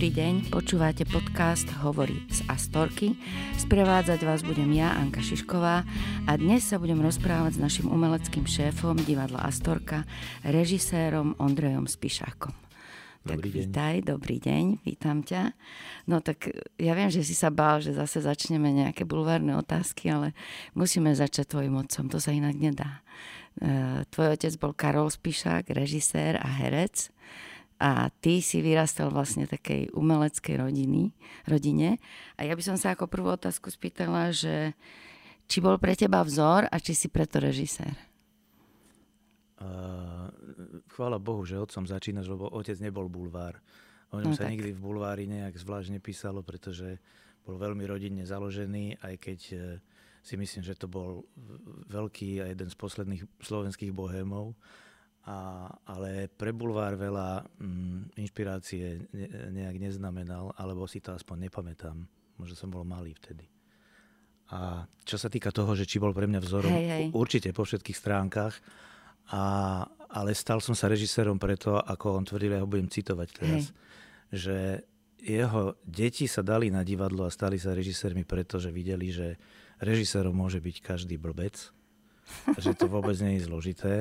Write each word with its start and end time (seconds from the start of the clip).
Dobrý 0.00 0.16
deň, 0.16 0.48
počúvate 0.48 1.04
podcast 1.04 1.68
Hovorí 1.84 2.24
z 2.32 2.40
Astorky. 2.48 3.20
Sprevádzať 3.60 4.24
vás 4.24 4.40
budem 4.40 4.72
ja, 4.72 4.96
Anka 4.96 5.20
Šišková 5.20 5.84
a 6.24 6.32
dnes 6.40 6.64
sa 6.64 6.80
budem 6.80 7.04
rozprávať 7.04 7.60
s 7.60 7.62
našim 7.68 7.84
umeleckým 7.84 8.48
šéfom 8.48 8.96
divadla 9.04 9.44
Astorka, 9.44 10.08
režisérom 10.40 11.36
Ondrejom 11.36 11.84
Spišákom. 11.84 12.56
Dobrý 13.28 13.52
tak 13.52 13.60
deň. 13.60 13.60
vítaj, 13.60 13.94
dobrý 14.08 14.36
deň, 14.40 14.64
vítam 14.88 15.20
ťa. 15.20 15.52
No 16.08 16.24
tak 16.24 16.48
ja 16.80 16.96
viem, 16.96 17.12
že 17.12 17.20
si 17.20 17.36
sa 17.36 17.52
bál, 17.52 17.84
že 17.84 17.92
zase 17.92 18.24
začneme 18.24 18.72
nejaké 18.72 19.04
bulvárne 19.04 19.52
otázky, 19.52 20.08
ale 20.08 20.32
musíme 20.72 21.12
začať 21.12 21.44
tvojim 21.52 21.76
otcom, 21.76 22.08
to 22.08 22.16
sa 22.16 22.32
inak 22.32 22.56
nedá. 22.56 23.04
E, 23.60 24.08
tvoj 24.08 24.32
otec 24.32 24.56
bol 24.56 24.72
Karol 24.72 25.12
Spišák, 25.12 25.68
režisér 25.76 26.40
a 26.40 26.48
herec 26.48 27.12
a 27.80 28.12
ty 28.20 28.44
si 28.44 28.60
vyrastal 28.60 29.08
vlastne 29.08 29.48
takej 29.48 29.96
umeleckej 29.96 30.60
rodiny, 30.60 31.16
rodine. 31.48 31.96
A 32.36 32.44
ja 32.44 32.52
by 32.52 32.60
som 32.60 32.76
sa 32.76 32.92
ako 32.92 33.08
prvú 33.08 33.32
otázku 33.32 33.72
spýtala, 33.72 34.30
že 34.36 34.76
či 35.48 35.64
bol 35.64 35.80
pre 35.80 35.96
teba 35.96 36.20
vzor 36.20 36.68
a 36.68 36.76
či 36.76 36.92
si 36.92 37.08
preto 37.08 37.40
režisér? 37.40 37.96
Uh, 39.60 40.28
chvála 40.92 41.16
Bohu, 41.20 41.44
že 41.44 41.56
otcom 41.56 41.84
začínaš, 41.84 42.28
lebo 42.28 42.48
otec 42.52 42.76
nebol 42.80 43.08
bulvár. 43.08 43.60
O 44.12 44.20
ňom 44.20 44.32
No 44.32 44.36
sa 44.36 44.48
tak. 44.48 44.56
nikdy 44.56 44.76
v 44.76 44.80
bulvári 44.80 45.24
nejak 45.24 45.56
zvlášť 45.56 45.96
nepísalo, 45.96 46.44
pretože 46.44 47.00
bol 47.44 47.56
veľmi 47.56 47.84
rodinne 47.88 48.24
založený, 48.28 49.00
aj 49.00 49.14
keď 49.16 49.40
eh, 49.56 49.60
si 50.20 50.34
myslím, 50.36 50.62
že 50.64 50.76
to 50.76 50.84
bol 50.88 51.24
veľký 51.88 52.44
a 52.44 52.52
jeden 52.52 52.68
z 52.68 52.76
posledných 52.76 53.22
slovenských 53.40 53.92
bohémov. 53.96 54.52
A, 55.28 55.68
ale 55.84 56.32
pre 56.32 56.56
bulvár 56.56 56.96
veľa 56.96 57.44
mm, 57.60 58.16
inšpirácie 58.16 59.04
ne, 59.12 59.28
nejak 59.52 59.76
neznamenal, 59.76 60.56
alebo 60.56 60.88
si 60.88 61.04
to 61.04 61.12
aspoň 61.12 61.50
nepamätám. 61.50 61.96
Možno 62.40 62.56
som 62.56 62.72
bol 62.72 62.88
malý 62.88 63.12
vtedy. 63.20 63.44
A 64.50 64.88
čo 65.06 65.20
sa 65.20 65.30
týka 65.30 65.54
toho, 65.54 65.76
že 65.78 65.86
či 65.86 66.02
bol 66.02 66.10
pre 66.10 66.26
mňa 66.26 66.40
vzorom, 66.42 66.72
Hej, 66.72 66.86
hej. 66.88 67.06
určite 67.14 67.54
po 67.54 67.62
všetkých 67.62 67.94
stránkach, 67.94 68.58
a, 69.30 69.42
ale 70.10 70.34
stal 70.34 70.58
som 70.58 70.74
sa 70.74 70.90
režisérom 70.90 71.38
preto, 71.38 71.78
ako 71.78 72.18
on 72.18 72.24
tvrdil, 72.26 72.58
ja 72.58 72.64
ho 72.64 72.66
budem 72.66 72.90
citovať 72.90 73.28
teraz, 73.30 73.70
že 74.34 74.82
jeho 75.22 75.76
deti 75.84 76.26
sa 76.26 76.40
dali 76.42 76.72
na 76.72 76.82
divadlo 76.82 77.28
a 77.28 77.30
stali 77.30 77.60
sa 77.60 77.76
režisérmi 77.76 78.24
preto, 78.26 78.58
že 78.58 78.74
videli, 78.74 79.12
že 79.12 79.38
režisérom 79.78 80.34
môže 80.34 80.58
byť 80.58 80.76
každý 80.82 81.20
blbec, 81.20 81.70
že 82.56 82.72
to 82.72 82.86
vôbec 82.86 83.14
nie 83.18 83.38
je 83.38 83.46
zložité 83.46 83.92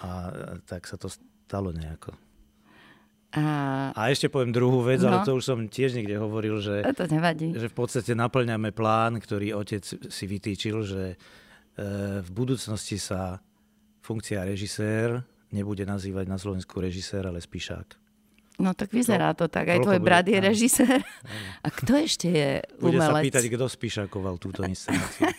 a 0.00 0.30
tak 0.64 0.84
sa 0.84 0.94
to 0.94 1.08
stalo 1.08 1.70
nejako. 1.70 2.12
A 3.30 3.42
A 3.94 4.10
ešte 4.10 4.26
poviem 4.26 4.50
druhú 4.50 4.82
vec, 4.82 4.98
No. 5.00 5.14
ale 5.14 5.22
to 5.22 5.38
už 5.38 5.44
som 5.46 5.58
tiež 5.64 5.94
niekde 5.94 6.18
hovoril, 6.18 6.58
že, 6.58 6.82
to 6.90 7.06
nevadí. 7.06 7.54
že 7.54 7.70
v 7.70 7.76
podstate 7.76 8.10
naplňame 8.12 8.74
plán, 8.74 9.22
ktorý 9.22 9.54
otec 9.54 9.86
si 9.86 10.24
vytýčil, 10.26 10.82
že 10.82 11.02
e, 11.14 11.16
v 12.18 12.30
budúcnosti 12.34 12.98
sa 12.98 13.38
funkcia 14.02 14.42
režisér 14.42 15.22
nebude 15.54 15.86
nazývať 15.86 16.26
na 16.26 16.38
Slovensku 16.38 16.82
režisér, 16.82 17.26
ale 17.26 17.38
spíšák. 17.38 17.98
No 18.60 18.74
tak 18.74 18.90
vyzerá 18.90 19.32
to 19.32 19.46
tak. 19.48 19.72
Aj 19.72 19.78
tvoj 19.78 20.02
brat 20.02 20.26
je 20.26 20.36
režisér. 20.36 21.00
A 21.64 21.68
kto 21.70 21.96
ešte 21.96 22.28
je 22.28 22.50
Bude 22.76 22.98
sa 22.98 23.08
umelec? 23.08 23.30
pýtať, 23.30 23.44
kto 23.48 23.64
spíšakoval 23.64 24.36
túto 24.36 24.66
inscenáciu. 24.66 25.30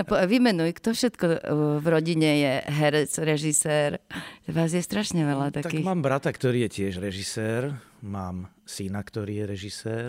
No, 0.00 0.06
po- 0.06 0.18
vymenuj, 0.18 0.70
kto 0.74 0.90
všetko 0.90 1.26
uh, 1.26 1.38
v 1.76 1.86
rodine 1.86 2.30
je 2.34 2.52
herec, 2.66 3.10
režisér. 3.14 4.00
Vás 4.46 4.70
je 4.70 4.80
strašne 4.80 5.22
veľa 5.22 5.52
tak 5.52 5.68
takých. 5.68 5.84
mám 5.84 6.00
brata, 6.00 6.28
ktorý 6.28 6.64
je 6.64 6.70
tiež 6.74 6.98
režisér, 6.98 7.72
mám 8.00 8.48
syna, 8.64 9.00
ktorý 9.00 9.32
je 9.34 9.46
režisér, 9.46 10.08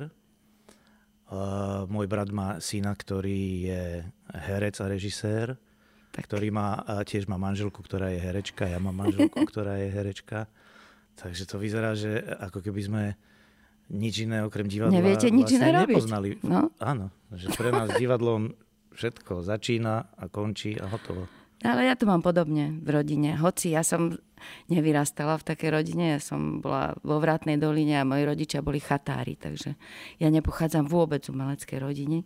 uh, 1.27 1.83
môj 1.85 2.07
brat 2.07 2.29
má 2.29 2.57
syna, 2.57 2.93
ktorý 2.93 3.39
je 3.65 3.83
herec 4.33 4.75
a 4.77 4.87
režisér, 4.87 5.55
Tak. 6.11 6.27
ktorý 6.27 6.49
má, 6.49 6.75
a 6.77 7.03
tiež 7.03 7.25
má 7.25 7.35
manželku, 7.35 7.79
ktorá 7.79 8.09
je 8.09 8.19
herečka, 8.19 8.67
ja 8.67 8.77
mám 8.77 8.95
manželku, 8.97 9.43
ktorá 9.51 9.75
je 9.77 9.87
herečka. 9.89 10.47
Takže 11.13 11.43
to 11.45 11.59
vyzerá, 11.59 11.93
že 11.93 12.17
ako 12.39 12.59
keby 12.61 12.81
sme 12.81 13.03
nič 13.91 14.23
iné 14.23 14.39
okrem 14.41 14.65
divadla 14.65 14.95
Neviete 14.95 15.27
nič 15.27 15.51
vlastne 15.51 15.59
iné 15.61 15.69
robiť. 15.75 15.91
nepoznali. 15.91 16.29
No. 16.41 16.71
Áno, 16.79 17.11
že 17.29 17.51
pre 17.51 17.69
nás 17.69 17.91
divadlom 17.93 18.55
všetko 18.93 19.43
začína 19.43 20.13
a 20.17 20.23
končí 20.27 20.75
a 20.79 20.87
hotovo. 20.87 21.27
Ale 21.61 21.85
ja 21.85 21.93
to 21.93 22.09
mám 22.09 22.25
podobne 22.25 22.73
v 22.81 22.89
rodine. 22.89 23.37
Hoci 23.37 23.77
ja 23.77 23.85
som 23.85 24.17
nevyrastala 24.65 25.37
v 25.37 25.45
takej 25.53 25.69
rodine, 25.69 26.17
ja 26.17 26.19
som 26.19 26.57
bola 26.57 26.97
vo 27.05 27.21
Vrátnej 27.21 27.61
doline 27.61 28.01
a 28.01 28.07
moji 28.07 28.25
rodičia 28.25 28.65
boli 28.65 28.81
chatári, 28.81 29.37
takže 29.37 29.77
ja 30.17 30.27
nepochádzam 30.33 30.89
vôbec 30.89 31.21
z 31.21 31.29
umeleckej 31.29 31.77
rodiny. 31.77 32.25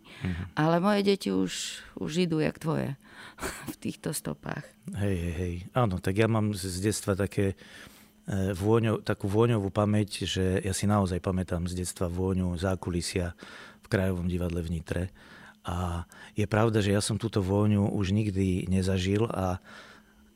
Ale 0.56 0.80
moje 0.80 1.04
deti 1.04 1.28
už, 1.28 1.84
už 2.00 2.10
idú 2.24 2.40
jak 2.40 2.56
tvoje 2.56 2.96
v 3.72 3.76
týchto 3.76 4.16
stopách. 4.16 4.64
Hej, 4.96 5.16
hej, 5.20 5.34
hej. 5.36 5.54
Áno, 5.76 6.00
tak 6.00 6.16
ja 6.16 6.24
mám 6.24 6.56
z 6.56 6.72
z 6.72 6.88
detstva 6.88 7.12
také 7.12 7.52
e, 7.52 8.56
vôňo, 8.56 9.04
takú 9.04 9.28
vôňovú 9.28 9.68
pamäť, 9.68 10.24
že 10.24 10.64
ja 10.64 10.72
si 10.72 10.88
naozaj 10.88 11.20
pamätám 11.20 11.68
z 11.68 11.84
detstva 11.84 12.08
vôňu 12.08 12.56
zákulisia 12.56 13.36
v 13.84 13.86
Krajovom 13.92 14.32
divadle 14.32 14.64
v 14.64 14.80
Nitre. 14.80 15.12
A 15.66 16.06
je 16.38 16.46
pravda, 16.46 16.78
že 16.78 16.94
ja 16.94 17.02
som 17.02 17.18
túto 17.18 17.42
vôňu 17.42 17.90
už 17.90 18.14
nikdy 18.14 18.70
nezažil 18.70 19.26
a 19.26 19.58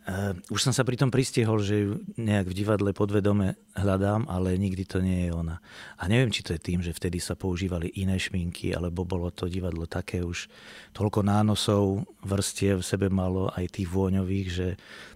e, 0.03 0.35
už 0.51 0.59
som 0.59 0.75
sa 0.75 0.83
pri 0.83 0.99
tom 0.99 1.07
pristihol, 1.07 1.63
že 1.63 1.87
ju 1.87 2.03
nejak 2.19 2.51
v 2.51 2.57
divadle 2.59 2.91
podvedome 2.91 3.55
hľadám, 3.79 4.27
ale 4.27 4.59
nikdy 4.59 4.83
to 4.83 4.99
nie 4.99 5.31
je 5.31 5.31
ona. 5.31 5.63
A 6.03 6.11
neviem, 6.11 6.35
či 6.35 6.43
to 6.43 6.51
je 6.51 6.59
tým, 6.59 6.83
že 6.83 6.91
vtedy 6.91 7.23
sa 7.23 7.39
používali 7.39 7.95
iné 8.03 8.19
šminky, 8.19 8.75
alebo 8.75 9.07
bolo 9.07 9.31
to 9.31 9.47
divadlo 9.47 9.87
také 9.87 10.19
už 10.27 10.51
toľko 10.99 11.23
nánosov, 11.23 12.11
vrstiev 12.27 12.83
v 12.83 12.91
sebe 12.91 13.07
malo 13.07 13.55
aj 13.55 13.71
tých 13.71 13.87
vôňových, 13.87 14.49
že 14.51 14.69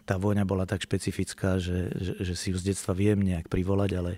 tá 0.06 0.14
vôňa 0.14 0.46
bola 0.46 0.62
tak 0.62 0.86
špecifická, 0.86 1.58
že, 1.58 1.91
že, 1.98 2.12
že 2.22 2.34
si 2.38 2.54
ju 2.54 2.56
z 2.62 2.70
detstva 2.70 2.94
viem 2.94 3.19
nejak 3.19 3.50
privolať, 3.50 3.91
ale 3.98 4.12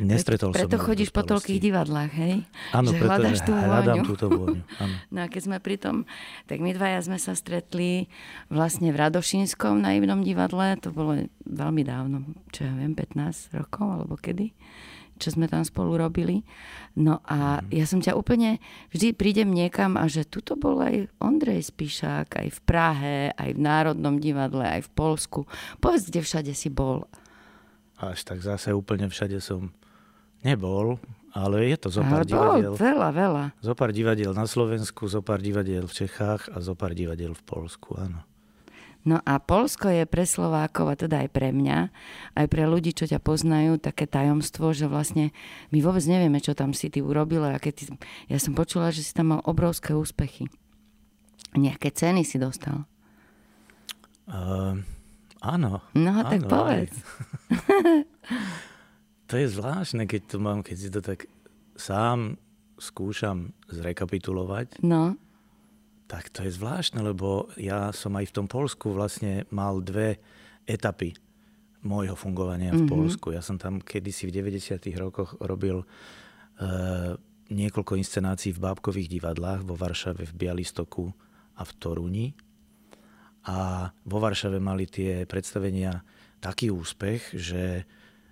nestretol 0.00 0.52
som 0.52 0.58
Preto 0.58 0.76
v 0.76 0.84
chodíš 0.92 1.10
po 1.14 1.24
toľkých 1.24 1.60
divadlách, 1.60 2.12
hej? 2.12 2.34
Áno, 2.72 2.92
že 2.92 2.98
preto 3.00 3.08
hľadáš 3.08 3.38
tú 3.44 3.52
hľadám 3.52 3.96
vôňu. 4.02 4.08
túto 4.08 4.26
vôňu. 4.28 4.62
Áno. 4.82 4.94
No 5.08 5.18
a 5.24 5.26
keď 5.28 5.42
sme 5.48 5.56
pri 5.62 5.76
tom, 5.80 6.04
tak 6.44 6.60
my 6.60 6.70
dvaja 6.76 7.00
sme 7.04 7.16
sa 7.16 7.32
stretli 7.32 8.08
vlastne 8.52 8.92
v 8.92 8.96
Radošínskom 9.00 9.80
naivnom 9.80 10.20
divadle, 10.20 10.76
to 10.80 10.92
bolo 10.92 11.24
veľmi 11.48 11.82
dávno, 11.86 12.26
čo 12.52 12.68
ja 12.68 12.72
viem, 12.76 12.92
15 12.92 13.56
rokov 13.56 13.86
alebo 13.86 14.14
kedy, 14.20 14.52
čo 15.16 15.32
sme 15.32 15.48
tam 15.48 15.64
spolu 15.64 15.96
robili. 15.96 16.44
No 16.96 17.20
a 17.24 17.64
ja 17.72 17.84
som 17.88 18.00
ťa 18.00 18.16
úplne, 18.16 18.60
vždy 18.92 19.16
prídem 19.16 19.52
niekam 19.52 19.96
a 19.96 20.08
že 20.08 20.28
tuto 20.28 20.56
bol 20.56 20.80
aj 20.80 21.08
Ondrej 21.20 21.72
Spišák, 21.72 22.36
aj 22.36 22.48
v 22.52 22.60
Prahe, 22.64 23.16
aj 23.32 23.50
v 23.52 23.60
Národnom 23.60 24.20
divadle, 24.20 24.64
aj 24.64 24.88
v 24.88 24.90
Polsku. 24.92 25.40
Povedz, 25.80 26.08
kde 26.08 26.20
všade 26.24 26.52
si 26.52 26.68
bol. 26.68 27.08
Až 27.96 28.28
tak 28.28 28.44
zase 28.44 28.76
úplne 28.76 29.08
všade 29.08 29.40
som 29.40 29.72
nebol, 30.46 31.02
ale 31.34 31.68
je 31.68 31.76
to 31.76 31.88
zo 31.90 32.02
pár 32.06 32.22
Ale 32.22 32.30
divadiel. 32.30 32.72
veľa, 32.78 33.08
veľa. 33.10 33.44
Zo 33.58 33.74
pár 33.74 33.90
divadiel 33.90 34.32
na 34.32 34.46
Slovensku, 34.46 35.10
zo 35.10 35.20
pár 35.20 35.42
divadiel 35.42 35.90
v 35.90 36.06
Čechách 36.06 36.48
a 36.54 36.62
zo 36.62 36.78
pár 36.78 36.94
divadiel 36.94 37.34
v 37.34 37.42
Polsku, 37.42 37.98
áno. 37.98 38.22
No 39.06 39.22
a 39.22 39.38
Polsko 39.38 39.86
je 39.86 40.02
pre 40.02 40.26
Slovákov, 40.26 40.86
a 40.90 40.98
teda 40.98 41.22
aj 41.22 41.30
pre 41.30 41.54
mňa, 41.54 41.94
aj 42.34 42.46
pre 42.50 42.66
ľudí, 42.66 42.90
čo 42.90 43.06
ťa 43.06 43.22
poznajú, 43.22 43.78
také 43.78 44.02
tajomstvo, 44.02 44.74
že 44.74 44.90
vlastne 44.90 45.30
my 45.70 45.78
vôbec 45.78 46.02
nevieme, 46.10 46.42
čo 46.42 46.58
tam 46.58 46.74
si 46.74 46.90
ty 46.90 46.98
urobil. 46.98 47.46
A 47.46 47.62
keď 47.62 47.72
ty, 47.78 47.84
ja 48.26 48.42
som 48.42 48.58
počula, 48.58 48.90
že 48.90 49.06
si 49.06 49.14
tam 49.14 49.38
mal 49.38 49.40
obrovské 49.46 49.94
úspechy. 49.94 50.50
Nejaké 51.54 51.94
ceny 51.94 52.26
si 52.26 52.42
dostal. 52.42 52.82
Uh, 54.26 54.82
áno. 55.38 55.86
No 55.94 56.10
áno, 56.10 56.26
tak 56.26 56.42
povedz. 56.50 56.98
To 59.26 59.34
je 59.34 59.46
zvláštne, 59.50 60.06
keď 60.06 60.22
to 60.30 60.36
mám, 60.38 60.62
keď 60.62 60.76
si 60.78 60.88
to 60.88 61.00
tak 61.02 61.26
sám 61.74 62.38
skúšam 62.78 63.56
zrekapitulovať, 63.70 64.84
No, 64.84 65.16
tak 66.06 66.30
to 66.30 66.46
je 66.46 66.54
zvláštne, 66.54 67.02
lebo 67.02 67.50
ja 67.58 67.90
som 67.90 68.14
aj 68.14 68.30
v 68.30 68.34
tom 68.34 68.46
Polsku 68.46 68.94
vlastne 68.94 69.42
mal 69.50 69.82
dve 69.82 70.22
etapy 70.62 71.18
môjho 71.82 72.14
fungovania 72.14 72.74
v 72.74 72.86
Polsku. 72.86 73.34
Ja 73.34 73.42
som 73.42 73.58
tam 73.58 73.82
kedysi 73.82 74.30
v 74.30 74.42
90. 74.42 74.78
rokoch 74.98 75.38
robil 75.42 75.82
e, 75.82 75.86
niekoľko 77.50 77.94
inscenácií 77.98 78.54
v 78.54 78.62
bábkových 78.62 79.18
divadlách 79.18 79.62
vo 79.66 79.78
Varšave, 79.78 80.26
v 80.26 80.34
Bialystoku 80.34 81.06
a 81.58 81.62
v 81.62 81.72
Toruni. 81.78 82.26
A 83.46 83.90
vo 83.90 84.18
Varšave 84.18 84.58
mali 84.58 84.90
tie 84.90 85.26
predstavenia 85.26 86.02
taký 86.42 86.74
úspech, 86.74 87.34
že 87.38 87.86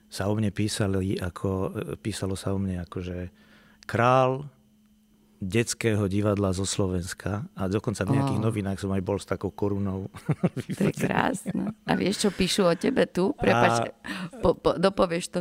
sa 0.08 0.30
o 0.30 0.36
mne 0.36 0.54
písali 0.54 1.18
ako, 1.18 1.50
e, 1.70 1.98
písalo 1.98 2.38
sa 2.38 2.54
o 2.54 2.58
mne 2.58 2.82
ako, 2.84 2.98
že 3.02 3.18
král 3.84 4.48
detského 5.44 6.08
divadla 6.08 6.56
zo 6.56 6.64
Slovenska 6.64 7.44
a 7.52 7.68
dokonca 7.68 8.02
v 8.08 8.16
nejakých 8.16 8.40
oh. 8.40 8.46
novinách 8.48 8.78
som 8.80 8.90
aj 8.96 9.02
bol 9.04 9.20
s 9.20 9.28
takou 9.28 9.52
korunou. 9.52 10.08
To 10.74 10.90
je 10.90 10.96
krásne. 10.96 11.76
A 11.84 11.92
vieš, 11.94 12.26
čo 12.26 12.30
píšu 12.32 12.66
o 12.66 12.74
tebe 12.74 13.04
tu? 13.04 13.36
Prepač, 13.36 13.84
a... 13.84 13.92
po, 14.40 14.56
po, 14.56 14.74
dopovieš 14.74 15.24
to. 15.30 15.40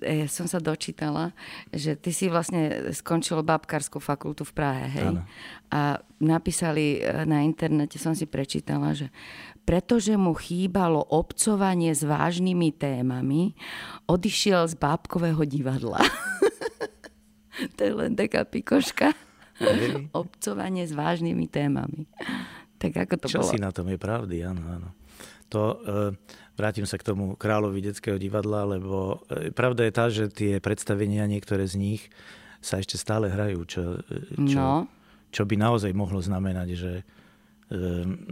Ja 0.00 0.30
som 0.30 0.46
sa 0.46 0.62
dočítala, 0.62 1.34
že 1.74 1.98
ty 1.98 2.14
si 2.14 2.30
vlastne 2.30 2.94
skončil 2.94 3.42
babkárskú 3.42 3.98
fakultu 3.98 4.46
v 4.46 4.52
Prahe, 4.54 4.86
hej? 4.88 5.08
Ano. 5.12 5.22
A 5.68 5.98
napísali 6.22 7.02
e, 7.02 7.26
na 7.26 7.42
internete, 7.42 7.98
som 7.98 8.14
si 8.14 8.24
prečítala, 8.24 8.94
že 8.94 9.10
pretože 9.66 10.14
mu 10.14 10.30
chýbalo 10.30 11.02
obcovanie 11.02 11.90
s 11.90 12.06
vážnymi 12.06 12.70
témami, 12.78 13.58
odišiel 14.06 14.70
z 14.70 14.78
bábkového 14.78 15.42
divadla. 15.42 15.98
to 17.76 17.80
je 17.80 17.92
len 17.92 18.12
taká 18.16 18.44
pikoška. 18.44 19.16
Obcovanie 20.12 20.84
s 20.84 20.92
vážnymi 20.92 21.48
témami. 21.48 22.04
Tak 22.76 22.92
ako 23.08 23.14
to 23.24 23.26
Čo 23.32 23.40
bolo? 23.40 23.50
si 23.50 23.58
na 23.58 23.72
tom 23.72 23.88
je 23.88 23.96
pravdy, 23.96 24.44
áno, 24.44 24.62
áno. 24.68 24.88
To, 25.48 25.80
e, 25.80 26.12
vrátim 26.58 26.84
sa 26.84 27.00
k 27.00 27.06
tomu 27.06 27.38
kráľovi 27.38 27.80
detského 27.80 28.20
divadla, 28.20 28.68
lebo 28.68 29.24
e, 29.32 29.48
pravda 29.54 29.88
je 29.88 29.92
tá, 29.94 30.04
že 30.12 30.24
tie 30.28 30.60
predstavenia, 30.60 31.24
niektoré 31.24 31.64
z 31.64 31.80
nich 31.80 32.02
sa 32.60 32.82
ešte 32.82 33.00
stále 33.00 33.32
hrajú, 33.32 33.64
čo, 33.64 33.82
e, 34.04 34.44
čo, 34.44 34.60
no. 34.60 34.90
čo 35.32 35.42
by 35.48 35.56
naozaj 35.56 35.94
mohlo 35.96 36.20
znamenať, 36.20 36.68
že 36.76 36.92
e, 37.00 37.04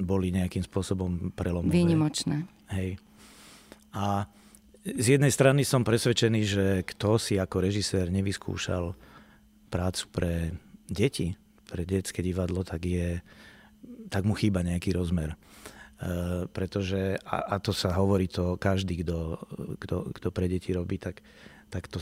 boli 0.03 0.35
nejakým 0.35 0.67
spôsobom 0.67 1.33
prelomové. 1.33 1.73
Výnimočné. 1.73 2.45
Hej. 2.75 3.01
A 3.95 4.29
z 4.85 5.17
jednej 5.17 5.33
strany 5.33 5.65
som 5.65 5.81
presvedčený, 5.81 6.41
že 6.45 6.67
kto 6.85 7.17
si 7.17 7.41
ako 7.41 7.65
režisér 7.65 8.13
nevyskúšal 8.13 8.93
prácu 9.75 10.07
pre 10.15 10.55
deti, 10.87 11.35
pre 11.67 11.83
detské 11.83 12.23
divadlo, 12.23 12.63
tak, 12.63 12.87
je, 12.87 13.19
tak 14.07 14.23
mu 14.23 14.39
chýba 14.39 14.63
nejaký 14.63 14.95
rozmer. 14.95 15.35
E, 15.35 16.47
pretože, 16.47 17.19
a, 17.27 17.59
a 17.59 17.59
to 17.59 17.75
sa 17.75 17.91
hovorí 17.99 18.31
to 18.31 18.55
každý, 18.55 19.03
kto, 19.03 19.43
kto, 19.83 19.97
kto 20.15 20.29
pre 20.31 20.47
deti 20.47 20.71
robí, 20.71 21.03
tak, 21.03 21.27
tak 21.75 21.91
to 21.91 21.99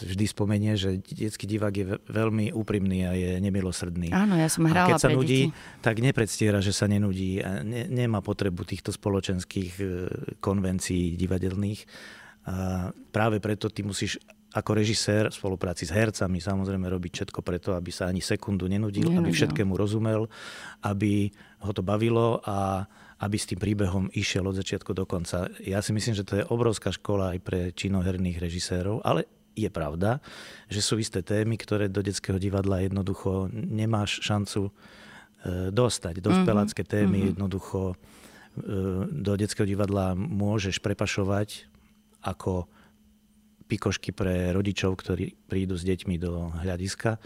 vždy 0.00 0.24
spomenie, 0.24 0.80
že 0.80 0.96
detský 1.04 1.44
divák 1.44 1.74
je 1.76 1.86
veľmi 2.08 2.56
úprimný 2.56 3.04
a 3.04 3.12
je 3.12 3.36
nemilosrdný. 3.36 4.16
Áno, 4.16 4.40
ja 4.40 4.48
som 4.48 4.64
hrala 4.64 4.88
a 4.88 4.90
keď 4.96 5.02
sa 5.04 5.12
nudí, 5.12 5.52
deti. 5.52 5.84
tak 5.84 6.00
nepredstiera, 6.00 6.64
že 6.64 6.72
sa 6.72 6.88
nenudí. 6.88 7.44
A 7.44 7.60
ne, 7.60 7.84
nemá 7.84 8.24
potrebu 8.24 8.64
týchto 8.64 8.96
spoločenských 8.96 9.72
e, 9.76 9.84
konvencií 10.40 11.20
divadelných. 11.20 11.84
A 12.46 12.88
práve 13.12 13.42
preto 13.42 13.68
ty 13.68 13.82
musíš 13.82 14.22
ako 14.56 14.70
režisér 14.72 15.28
v 15.28 15.36
spolupráci 15.36 15.84
s 15.84 15.92
hercami 15.92 16.40
samozrejme 16.40 16.88
robiť 16.88 17.12
všetko 17.12 17.44
preto, 17.44 17.76
aby 17.76 17.92
sa 17.92 18.08
ani 18.08 18.24
sekundu 18.24 18.64
nenudil, 18.64 19.12
nenudil. 19.12 19.20
aby 19.20 19.30
všetkému 19.36 19.76
rozumel, 19.76 20.32
aby 20.80 21.28
ho 21.60 21.72
to 21.76 21.84
bavilo 21.84 22.40
a 22.40 22.88
aby 23.20 23.36
s 23.36 23.48
tým 23.48 23.60
príbehom 23.60 24.08
išiel 24.16 24.48
od 24.48 24.56
začiatku 24.56 24.96
do 24.96 25.04
konca. 25.04 25.48
Ja 25.60 25.84
si 25.84 25.92
myslím, 25.92 26.16
že 26.16 26.24
to 26.24 26.40
je 26.40 26.48
obrovská 26.48 26.88
škola 26.92 27.36
aj 27.36 27.38
pre 27.44 27.60
činoherných 27.72 28.40
režisérov, 28.40 29.04
ale 29.04 29.28
je 29.56 29.68
pravda, 29.72 30.20
že 30.68 30.84
sú 30.84 31.00
isté 31.00 31.24
témy, 31.24 31.56
ktoré 31.56 31.88
do 31.88 32.04
detského 32.04 32.36
divadla 32.36 32.84
jednoducho 32.84 33.48
nemáš 33.52 34.20
šancu 34.20 34.68
e, 34.68 34.72
dostať. 35.72 36.20
Dospelácké 36.20 36.84
mhm. 36.84 36.88
témy 36.88 37.08
mm-hmm. 37.08 37.30
jednoducho 37.32 37.80
e, 37.92 37.96
do 39.08 39.32
detského 39.36 39.64
divadla 39.64 40.12
môžeš 40.12 40.84
prepašovať 40.84 41.72
ako 42.20 42.68
pikošky 43.66 44.14
pre 44.14 44.54
rodičov, 44.54 44.98
ktorí 44.98 45.34
prídu 45.50 45.74
s 45.74 45.82
deťmi 45.82 46.16
do 46.16 46.54
hľadiska, 46.62 47.18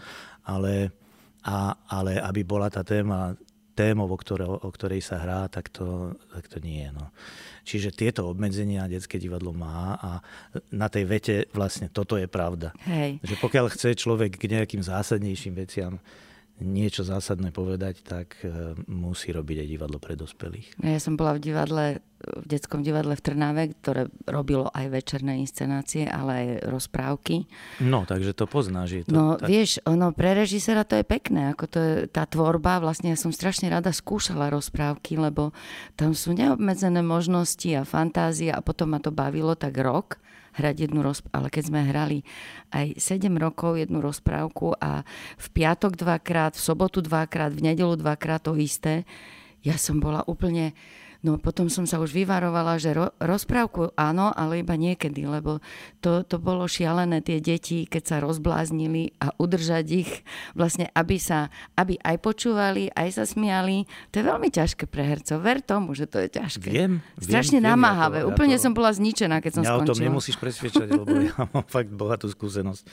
ale, 0.45 0.89
a, 1.45 1.77
ale 1.87 2.17
aby 2.17 2.41
bola 2.41 2.67
tá 2.67 2.81
téma 2.81 3.37
témou, 3.71 4.05
o, 4.11 4.17
ktoré, 4.19 4.45
o 4.45 4.69
ktorej 4.69 5.01
sa 5.01 5.17
hrá, 5.17 5.47
tak 5.47 5.71
to, 5.71 6.13
tak 6.35 6.45
to 6.51 6.57
nie 6.59 6.83
je. 6.85 6.91
No. 6.91 7.05
Čiže 7.63 7.95
tieto 7.95 8.27
obmedzenia 8.27 8.91
detské 8.91 9.17
divadlo 9.17 9.55
má 9.55 9.95
a 9.97 10.09
na 10.75 10.91
tej 10.91 11.07
vete 11.07 11.35
vlastne 11.55 11.87
toto 11.87 12.19
je 12.19 12.27
pravda. 12.27 12.75
Hej. 12.85 13.23
Že 13.23 13.35
pokiaľ 13.39 13.65
chce 13.71 13.95
človek 13.95 14.35
k 14.35 14.51
nejakým 14.51 14.83
zásadnejším 14.83 15.53
veciam 15.55 15.97
niečo 16.61 17.01
zásadné 17.01 17.49
povedať, 17.49 18.05
tak 18.05 18.37
e, 18.45 18.77
musí 18.87 19.33
robiť 19.33 19.65
aj 19.65 19.67
divadlo 19.67 19.97
pre 19.97 20.13
dospelých. 20.13 20.77
Ja 20.85 21.01
som 21.01 21.17
bola 21.17 21.35
v 21.35 21.41
divadle, 21.41 21.85
v 22.21 22.45
detskom 22.45 22.85
divadle 22.85 23.17
v 23.17 23.25
Trnave, 23.25 23.73
ktoré 23.81 24.07
robilo 24.29 24.69
aj 24.69 24.93
večerné 24.93 25.41
inscenácie, 25.41 26.05
ale 26.05 26.31
aj 26.31 26.47
rozprávky. 26.69 27.49
No, 27.81 28.05
takže 28.05 28.37
to 28.37 28.45
poznáš. 28.45 28.89
Je 28.93 29.03
to 29.03 29.11
no, 29.11 29.35
tak... 29.35 29.49
vieš, 29.49 29.81
ono 29.83 30.13
pre 30.13 30.37
režisera 30.37 30.85
to 30.85 31.01
je 31.01 31.05
pekné, 31.05 31.51
ako 31.51 31.65
to 31.67 31.77
je 31.81 31.93
tá 32.07 32.29
tvorba, 32.29 32.79
vlastne 32.79 33.11
ja 33.11 33.17
som 33.17 33.33
strašne 33.33 33.67
rada 33.67 33.89
skúšala 33.89 34.53
rozprávky, 34.53 35.17
lebo 35.17 35.51
tam 35.97 36.13
sú 36.13 36.37
neobmedzené 36.37 37.01
možnosti 37.01 37.67
a 37.73 37.83
fantázia 37.83 38.53
a 38.53 38.61
potom 38.61 38.93
ma 38.93 38.99
to 39.01 39.09
bavilo 39.09 39.57
tak 39.57 39.75
rok 39.81 40.21
hrať 40.55 40.87
jednu 40.87 40.99
rozprávku, 41.03 41.35
ale 41.35 41.47
keď 41.47 41.63
sme 41.67 41.79
hrali 41.87 42.17
aj 42.71 42.99
7 42.99 43.31
rokov 43.39 43.79
jednu 43.79 44.03
rozprávku 44.03 44.75
a 44.77 45.03
v 45.39 45.47
piatok 45.51 45.95
dvakrát, 45.95 46.55
v 46.55 46.63
sobotu 46.63 46.99
dvakrát, 46.99 47.55
v 47.55 47.71
nedelu 47.71 47.95
dvakrát 47.95 48.43
to 48.43 48.55
isté, 48.59 49.07
ja 49.61 49.77
som 49.77 50.01
bola 50.01 50.25
úplne 50.25 50.73
No 51.21 51.37
potom 51.37 51.69
som 51.69 51.85
sa 51.85 52.01
už 52.01 52.17
vyvarovala, 52.17 52.81
že 52.81 52.97
ro- 52.97 53.13
rozprávku 53.21 53.93
áno, 53.93 54.33
ale 54.33 54.65
iba 54.65 54.73
niekedy, 54.73 55.29
lebo 55.29 55.61
to, 56.01 56.25
to 56.25 56.41
bolo 56.41 56.65
šialené 56.65 57.21
tie 57.21 57.37
deti, 57.37 57.85
keď 57.85 58.03
sa 58.09 58.17
rozbláznili 58.25 59.13
a 59.21 59.29
udržať 59.37 59.85
ich 59.93 60.11
vlastne, 60.57 60.89
aby 60.97 61.21
sa, 61.21 61.53
aby 61.77 62.01
aj 62.01 62.17
počúvali, 62.25 62.89
aj 62.97 63.21
sa 63.21 63.25
smiali. 63.29 63.85
To 64.09 64.17
je 64.17 64.25
veľmi 64.25 64.49
ťažké 64.49 64.89
pre 64.89 65.05
hercov. 65.05 65.45
Ver 65.45 65.61
tomu, 65.61 65.93
že 65.93 66.09
to 66.09 66.17
je 66.25 66.29
ťažké. 66.33 66.73
Viem. 66.73 67.05
Strašne 67.21 67.61
viem, 67.61 67.69
namáhavé. 67.69 68.25
Ja 68.25 68.25
to, 68.25 68.33
Úplne 68.33 68.57
ja 68.57 68.59
to, 68.59 68.65
som 68.65 68.73
bola 68.73 68.89
zničená, 68.89 69.45
keď 69.45 69.51
som 69.61 69.63
ja 69.63 69.77
skončila. 69.77 69.85
o 69.85 69.89
tom 69.93 70.01
nemusíš 70.01 70.37
presvedčať, 70.41 70.87
lebo 70.89 71.13
ja 71.21 71.37
mám 71.53 71.65
fakt 71.69 71.93
bohatú 71.93 72.33
skúsenosť 72.33 72.83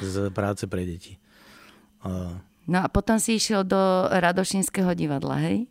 z 0.00 0.14
práce 0.32 0.64
pre 0.64 0.88
deti. 0.88 1.20
Uh... 2.00 2.40
No 2.64 2.80
a 2.80 2.88
potom 2.88 3.20
si 3.20 3.36
išiel 3.36 3.68
do 3.68 4.08
Radošinského 4.08 4.96
divadla, 4.96 5.44
hej? 5.44 5.68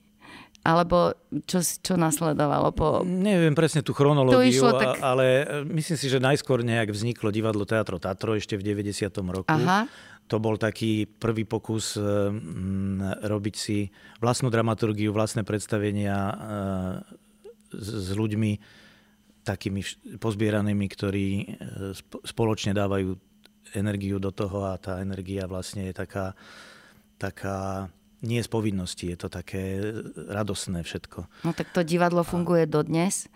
Alebo 0.65 1.13
čo, 1.45 1.61
čo 1.61 1.93
nasledovalo 1.93 2.73
po... 2.73 3.05
Neviem 3.05 3.53
presne 3.53 3.85
tú 3.85 3.93
chronológiu, 3.93 4.41
išlo, 4.41 4.73
tak... 4.73 4.97
ale 4.97 5.45
e, 5.45 5.61
myslím 5.77 5.97
si, 6.01 6.07
že 6.09 6.17
najskôr 6.17 6.65
nejak 6.65 6.89
vzniklo 6.89 7.29
divadlo 7.29 7.69
Teatro 7.69 8.01
Tatro 8.01 8.33
ešte 8.33 8.57
v 8.57 8.73
90. 8.73 9.13
roku. 9.29 9.45
Aha. 9.45 9.85
To 10.25 10.41
bol 10.41 10.57
taký 10.57 11.05
prvý 11.05 11.45
pokus 11.45 11.93
um, 12.01 12.97
robiť 12.97 13.55
si 13.55 13.93
vlastnú 14.17 14.49
dramaturgiu, 14.49 15.13
vlastné 15.13 15.45
predstavenia 15.45 16.17
s, 17.69 17.89
s 17.93 18.09
ľuďmi 18.17 18.57
takými 19.45 19.85
pozbieranými, 20.17 20.85
ktorí 20.89 21.27
spoločne 22.25 22.73
dávajú 22.73 23.13
energiu 23.77 24.17
do 24.17 24.33
toho 24.33 24.65
a 24.65 24.81
tá 24.81 24.97
energia 25.03 25.45
vlastne 25.45 25.89
je 25.89 25.93
taká, 25.93 26.33
taká 27.21 27.89
nie 28.21 28.39
z 28.39 28.49
povinnosti, 28.49 29.11
je 29.11 29.17
to 29.19 29.27
také 29.27 29.81
radosné 30.15 30.85
všetko. 30.85 31.27
No 31.43 31.51
tak 31.51 31.73
to 31.75 31.83
divadlo 31.83 32.23
funguje 32.23 32.69
dodnes. 32.69 33.27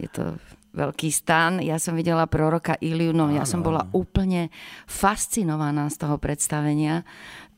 Je 0.00 0.08
to 0.08 0.40
veľký 0.72 1.12
stan. 1.12 1.60
Ja 1.60 1.76
som 1.76 1.94
videla 1.94 2.24
proroka 2.24 2.80
Iliu, 2.80 3.12
no 3.12 3.28
ja 3.28 3.44
som 3.44 3.60
bola 3.60 3.86
úplne 3.92 4.48
fascinovaná 4.88 5.92
z 5.92 6.00
toho 6.00 6.16
predstavenia. 6.16 7.04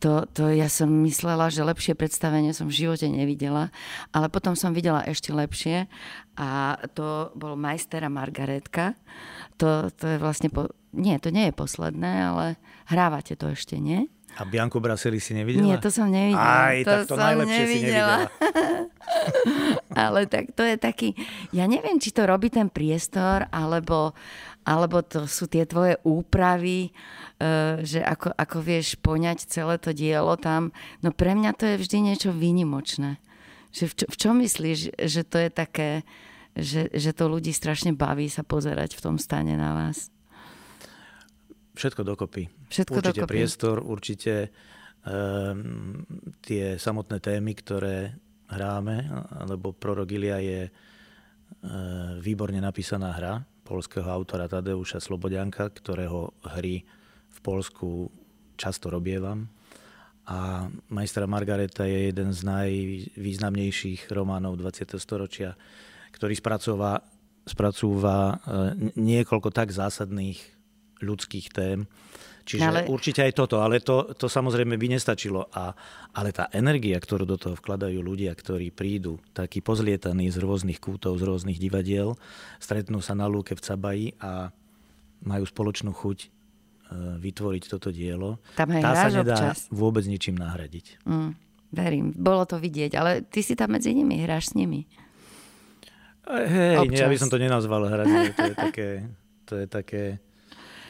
To, 0.02 0.26
to 0.28 0.50
ja 0.50 0.68
som 0.68 0.90
myslela, 1.06 1.48
že 1.48 1.64
lepšie 1.64 1.94
predstavenie 1.96 2.52
som 2.52 2.68
v 2.68 2.76
živote 2.84 3.08
nevidela, 3.08 3.70
ale 4.10 4.28
potom 4.28 4.58
som 4.58 4.74
videla 4.74 5.00
ešte 5.06 5.32
lepšie 5.32 5.88
a 6.36 6.76
to 6.92 7.32
bol 7.38 7.54
majster 7.56 8.04
a 8.04 8.10
Margaretka. 8.10 8.98
To, 9.62 9.88
to 9.94 10.04
je 10.04 10.18
vlastne, 10.18 10.50
po, 10.50 10.74
nie, 10.92 11.16
to 11.22 11.30
nie 11.30 11.48
je 11.48 11.54
posledné, 11.56 12.34
ale 12.34 12.58
hrávate 12.90 13.38
to 13.38 13.54
ešte, 13.54 13.78
nie? 13.78 14.10
A 14.34 14.42
Bianku 14.42 14.82
Braseli 14.82 15.22
si 15.22 15.30
nevidela? 15.30 15.62
Nie, 15.62 15.76
to 15.78 15.94
som 15.94 16.10
nevidela. 16.10 16.42
Aj, 16.42 16.76
to 16.82 16.90
tak 16.90 17.00
to 17.06 17.14
najlepšie 17.14 17.64
nevidela. 17.64 17.70
si 17.70 17.86
nevidela. 17.86 18.18
Ale 20.06 20.20
tak 20.26 20.44
to 20.58 20.62
je 20.66 20.76
taký, 20.78 21.08
ja 21.54 21.70
neviem, 21.70 22.02
či 22.02 22.10
to 22.10 22.26
robí 22.26 22.50
ten 22.50 22.66
priestor, 22.66 23.46
alebo, 23.54 24.10
alebo 24.66 25.06
to 25.06 25.30
sú 25.30 25.46
tie 25.46 25.62
tvoje 25.62 25.94
úpravy, 26.02 26.90
uh, 26.90 27.78
že 27.86 28.02
ako, 28.02 28.34
ako 28.34 28.56
vieš 28.58 28.98
poňať 28.98 29.46
celé 29.46 29.78
to 29.78 29.94
dielo 29.94 30.34
tam. 30.34 30.74
No 30.98 31.14
pre 31.14 31.38
mňa 31.38 31.54
to 31.54 31.64
je 31.70 31.76
vždy 31.78 31.98
niečo 32.14 32.34
výnimočné. 32.34 33.22
Že 33.70 33.84
v, 33.90 33.94
čo, 33.94 34.04
v 34.10 34.16
čom 34.18 34.34
myslíš, 34.42 34.78
že 34.98 35.22
to 35.22 35.36
je 35.46 35.50
také, 35.50 35.90
že, 36.58 36.90
že 36.90 37.10
to 37.14 37.26
ľudí 37.26 37.50
strašne 37.54 37.94
baví 37.94 38.26
sa 38.26 38.46
pozerať 38.46 38.98
v 38.98 39.02
tom 39.02 39.16
stane 39.18 39.54
na 39.54 39.74
vás? 39.74 40.13
Všetko 41.74 42.06
dokopy. 42.06 42.46
Všetko 42.70 43.02
určite 43.02 43.20
dokopy. 43.26 43.32
priestor, 43.34 43.76
určite 43.82 44.34
um, 45.02 46.06
tie 46.38 46.78
samotné 46.78 47.18
témy, 47.18 47.52
ktoré 47.58 48.14
hráme, 48.46 49.10
lebo 49.50 49.74
Prorok 49.74 50.06
Ilia 50.14 50.38
je 50.38 50.70
uh, 50.70 52.14
výborne 52.22 52.62
napísaná 52.62 53.10
hra 53.10 53.42
polského 53.66 54.06
autora 54.06 54.46
Tadeuša 54.46 55.02
Slobodianka, 55.02 55.66
ktorého 55.72 56.36
hry 56.54 56.86
v 57.34 57.38
Polsku 57.42 58.06
často 58.54 58.92
robievam. 58.92 59.50
A 60.24 60.70
Majstra 60.88 61.26
Margareta 61.28 61.84
je 61.84 62.14
jeden 62.14 62.32
z 62.32 62.40
najvýznamnejších 62.48 64.08
románov 64.14 64.56
20. 64.56 64.96
storočia, 64.96 65.52
ktorý 66.14 66.32
spracúva, 66.38 67.04
spracúva 67.44 68.40
niekoľko 68.96 69.52
tak 69.52 69.68
zásadných 69.68 70.53
ľudských 71.04 71.52
tém, 71.52 71.86
Čiže 72.44 72.68
ale... 72.68 72.80
určite 72.92 73.24
aj 73.24 73.32
toto, 73.32 73.64
ale 73.64 73.80
to, 73.80 74.12
to 74.12 74.28
samozrejme 74.28 74.76
by 74.76 74.86
nestačilo. 74.92 75.48
A, 75.56 75.72
ale 76.12 76.28
tá 76.28 76.52
energia, 76.52 77.00
ktorú 77.00 77.24
do 77.24 77.40
toho 77.40 77.56
vkladajú 77.56 78.04
ľudia, 78.04 78.36
ktorí 78.36 78.68
prídu, 78.68 79.16
takí 79.32 79.64
pozlietaní 79.64 80.28
z 80.28 80.44
rôznych 80.44 80.76
kútov, 80.76 81.16
z 81.16 81.24
rôznych 81.24 81.56
divadiel, 81.56 82.20
stretnú 82.60 83.00
sa 83.00 83.16
na 83.16 83.24
lúke 83.32 83.56
v 83.56 83.64
Cabaji 83.64 84.06
a 84.20 84.52
majú 85.24 85.44
spoločnú 85.48 85.96
chuť 85.96 86.18
e, 86.20 86.28
vytvoriť 87.16 87.62
toto 87.64 87.88
dielo. 87.88 88.36
Tam 88.60 88.68
tá 88.68 88.92
sa 88.92 89.08
nedá 89.08 89.40
občas. 89.40 89.64
vôbec 89.72 90.04
ničím 90.04 90.36
nahradiť. 90.36 91.00
Mm, 91.08 91.32
verím, 91.72 92.12
bolo 92.12 92.44
to 92.44 92.60
vidieť, 92.60 92.92
ale 92.92 93.24
ty 93.24 93.40
si 93.40 93.56
tam 93.56 93.72
medzi 93.72 93.96
nimi, 93.96 94.20
hráš 94.20 94.52
s 94.52 94.54
nimi. 94.54 94.84
Hej, 96.28 96.88
nie, 96.88 97.00
ja 97.00 97.08
by 97.08 97.20
som 97.20 97.28
to 97.28 97.40
nenazval 97.40 97.84
hrať, 97.88 98.08
to 98.36 98.42
je 98.48 98.56
také, 98.56 98.88
to 99.44 99.54
je 99.60 99.66
také 99.68 100.23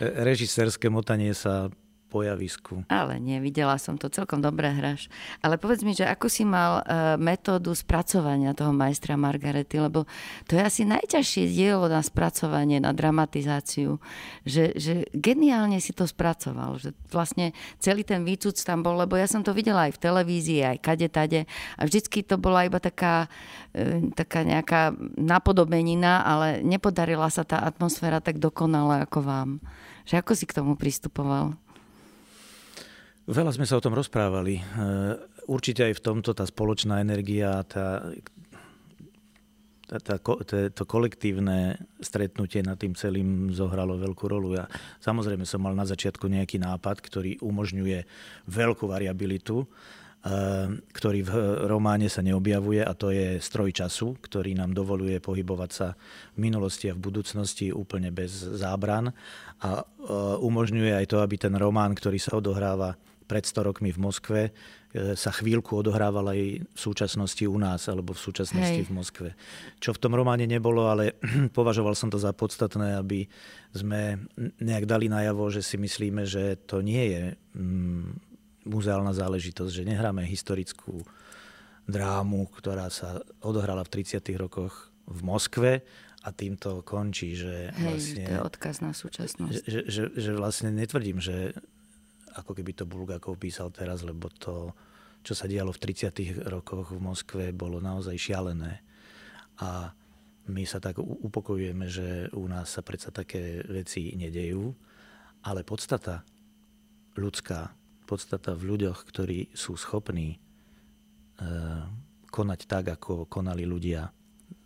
režisérske 0.00 0.90
motanie 0.90 1.34
sa 1.34 1.70
po 2.14 2.23
javisku. 2.23 2.87
Ale 2.87 3.18
nie, 3.18 3.42
videla 3.42 3.75
som 3.75 3.99
to, 3.99 4.06
celkom 4.06 4.38
dobre 4.38 4.71
hráš. 4.71 5.11
Ale 5.42 5.59
povedz 5.59 5.83
mi, 5.83 5.99
že 5.99 6.06
ako 6.06 6.30
si 6.30 6.47
mal 6.47 6.87
uh, 6.87 7.18
metódu 7.18 7.75
spracovania 7.75 8.54
toho 8.54 8.71
majstra 8.71 9.18
Margarety, 9.18 9.83
lebo 9.83 10.06
to 10.47 10.54
je 10.54 10.62
asi 10.62 10.87
najťažšie 10.87 11.50
dielo 11.50 11.90
na 11.90 11.99
spracovanie, 12.06 12.78
na 12.78 12.94
dramatizáciu, 12.94 13.99
že, 14.47 14.78
že 14.78 15.11
geniálne 15.11 15.83
si 15.83 15.90
to 15.90 16.06
spracoval, 16.06 16.78
že 16.78 16.94
vlastne 17.11 17.50
celý 17.83 18.06
ten 18.06 18.23
výcud 18.23 18.54
tam 18.62 18.87
bol, 18.87 18.94
lebo 18.94 19.18
ja 19.18 19.26
som 19.26 19.42
to 19.42 19.50
videla 19.50 19.90
aj 19.90 19.99
v 19.99 20.02
televízii, 20.06 20.62
aj 20.62 20.78
kade 20.87 21.11
tade 21.11 21.50
a 21.75 21.83
vždycky 21.83 22.23
to 22.23 22.38
bola 22.38 22.62
iba 22.62 22.78
taká, 22.78 23.26
uh, 23.75 24.06
taká 24.14 24.47
nejaká 24.47 24.94
napodobenina, 25.18 26.23
ale 26.23 26.62
nepodarila 26.62 27.26
sa 27.26 27.42
tá 27.42 27.59
atmosféra 27.59 28.23
tak 28.23 28.38
dokonale 28.38 29.02
ako 29.02 29.18
vám. 29.18 29.50
Že 30.06 30.14
ako 30.21 30.33
si 30.38 30.44
k 30.47 30.56
tomu 30.62 30.78
pristupoval? 30.78 31.59
Veľa 33.24 33.56
sme 33.56 33.64
sa 33.64 33.80
o 33.80 33.84
tom 33.84 33.96
rozprávali. 33.96 34.60
E, 34.60 34.62
určite 35.48 35.80
aj 35.88 35.96
v 35.96 36.04
tomto 36.04 36.36
tá 36.36 36.44
spoločná 36.44 37.00
energia, 37.00 37.64
tá, 37.64 38.12
tá, 39.88 40.20
tá, 40.20 40.58
to 40.68 40.84
kolektívne 40.84 41.80
stretnutie 42.04 42.60
nad 42.60 42.76
tým 42.76 42.92
celým 42.92 43.48
zohralo 43.48 43.96
veľkú 43.96 44.28
rolu. 44.28 44.60
Ja 44.60 44.68
samozrejme 45.00 45.48
som 45.48 45.64
mal 45.64 45.72
na 45.72 45.88
začiatku 45.88 46.28
nejaký 46.28 46.60
nápad, 46.60 47.00
ktorý 47.00 47.40
umožňuje 47.40 48.04
veľkú 48.44 48.84
variabilitu, 48.92 49.64
e, 49.64 49.66
ktorý 50.92 51.20
v 51.24 51.32
románe 51.64 52.12
sa 52.12 52.20
neobjavuje 52.20 52.84
a 52.84 52.92
to 52.92 53.08
je 53.08 53.40
stroj 53.40 53.72
času, 53.72 54.20
ktorý 54.20 54.52
nám 54.52 54.76
dovoluje 54.76 55.16
pohybovať 55.24 55.70
sa 55.72 55.96
v 56.36 56.44
minulosti 56.44 56.92
a 56.92 56.96
v 56.96 57.00
budúcnosti 57.00 57.72
úplne 57.72 58.12
bez 58.12 58.36
zábran 58.36 59.16
a 59.64 59.80
e, 59.80 59.84
umožňuje 60.44 60.92
aj 60.92 61.06
to, 61.08 61.24
aby 61.24 61.40
ten 61.40 61.56
román, 61.56 61.96
ktorý 61.96 62.20
sa 62.20 62.36
odohráva 62.36 63.00
pred 63.34 63.42
100 63.42 63.66
rokmi 63.66 63.90
v 63.90 63.98
Moskve 63.98 64.40
e, 64.46 64.50
sa 65.18 65.34
chvíľku 65.34 65.74
odohrával 65.74 66.30
aj 66.30 66.40
v 66.62 66.78
súčasnosti 66.78 67.42
u 67.42 67.58
nás, 67.58 67.90
alebo 67.90 68.14
v 68.14 68.22
súčasnosti 68.22 68.78
Hej. 68.78 68.86
v 68.86 68.94
Moskve. 68.94 69.28
Čo 69.82 69.90
v 69.90 69.98
tom 69.98 70.14
románe 70.14 70.46
nebolo, 70.46 70.86
ale 70.86 71.18
považoval 71.58 71.98
som 71.98 72.14
to 72.14 72.22
za 72.22 72.30
podstatné, 72.30 72.94
aby 72.94 73.26
sme 73.74 74.22
nejak 74.62 74.86
dali 74.86 75.10
najavo, 75.10 75.50
že 75.50 75.66
si 75.66 75.74
myslíme, 75.74 76.22
že 76.22 76.62
to 76.62 76.78
nie 76.78 77.10
je 77.10 77.24
mm, 77.58 78.06
muzeálna 78.70 79.10
záležitosť, 79.10 79.82
že 79.82 79.88
nehráme 79.90 80.22
historickú 80.22 81.02
drámu, 81.90 82.46
ktorá 82.54 82.86
sa 82.94 83.18
odohrala 83.42 83.82
v 83.82 83.98
30. 83.98 84.22
rokoch 84.38 84.94
v 85.10 85.20
Moskve 85.26 85.82
a 86.22 86.30
týmto 86.30 86.86
končí, 86.86 87.34
že 87.34 87.74
Hej, 87.74 87.82
vlastne... 87.82 88.22
to 88.24 88.30
je 88.30 88.40
odkaz 88.46 88.76
na 88.78 88.92
súčasnosť. 88.94 89.62
Že, 89.66 89.80
že, 89.90 90.02
že 90.14 90.30
vlastne 90.38 90.70
netvrdím, 90.70 91.18
že 91.18 91.52
ako 92.34 92.52
keby 92.54 92.72
to 92.74 92.84
Bulgakov 92.84 93.38
písal 93.38 93.70
teraz, 93.70 94.02
lebo 94.02 94.30
to, 94.30 94.74
čo 95.22 95.32
sa 95.32 95.46
dialo 95.46 95.70
v 95.70 95.82
30. 95.82 96.44
rokoch 96.50 96.90
v 96.90 97.00
Moskve, 97.00 97.44
bolo 97.54 97.78
naozaj 97.78 98.18
šialené. 98.18 98.82
A 99.62 99.94
my 100.50 100.62
sa 100.68 100.82
tak 100.82 101.00
upokojujeme, 101.00 101.86
že 101.88 102.28
u 102.36 102.44
nás 102.50 102.74
sa 102.74 102.84
predsa 102.84 103.08
také 103.08 103.64
veci 103.64 104.12
nedejú, 104.12 104.74
ale 105.46 105.64
podstata 105.64 106.26
ľudská, 107.16 107.72
podstata 108.04 108.52
v 108.52 108.76
ľuďoch, 108.76 108.98
ktorí 109.08 109.54
sú 109.56 109.78
schopní 109.78 110.36
e, 110.36 110.38
konať 112.28 112.60
tak, 112.66 112.84
ako 113.00 113.30
konali 113.30 113.64
ľudia 113.64 114.10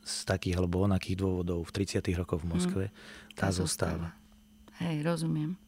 z 0.03 0.17
takých 0.25 0.57
alebo 0.57 0.89
onakých 0.89 1.21
dôvodov 1.21 1.69
v 1.69 1.75
30. 1.85 2.01
rokoch 2.17 2.41
v 2.41 2.51
Moskve, 2.51 2.85
hmm, 2.89 2.97
tá, 3.37 3.53
tá 3.53 3.55
zostáva. 3.55 4.17
Hej, 4.81 5.05
rozumiem. 5.05 5.61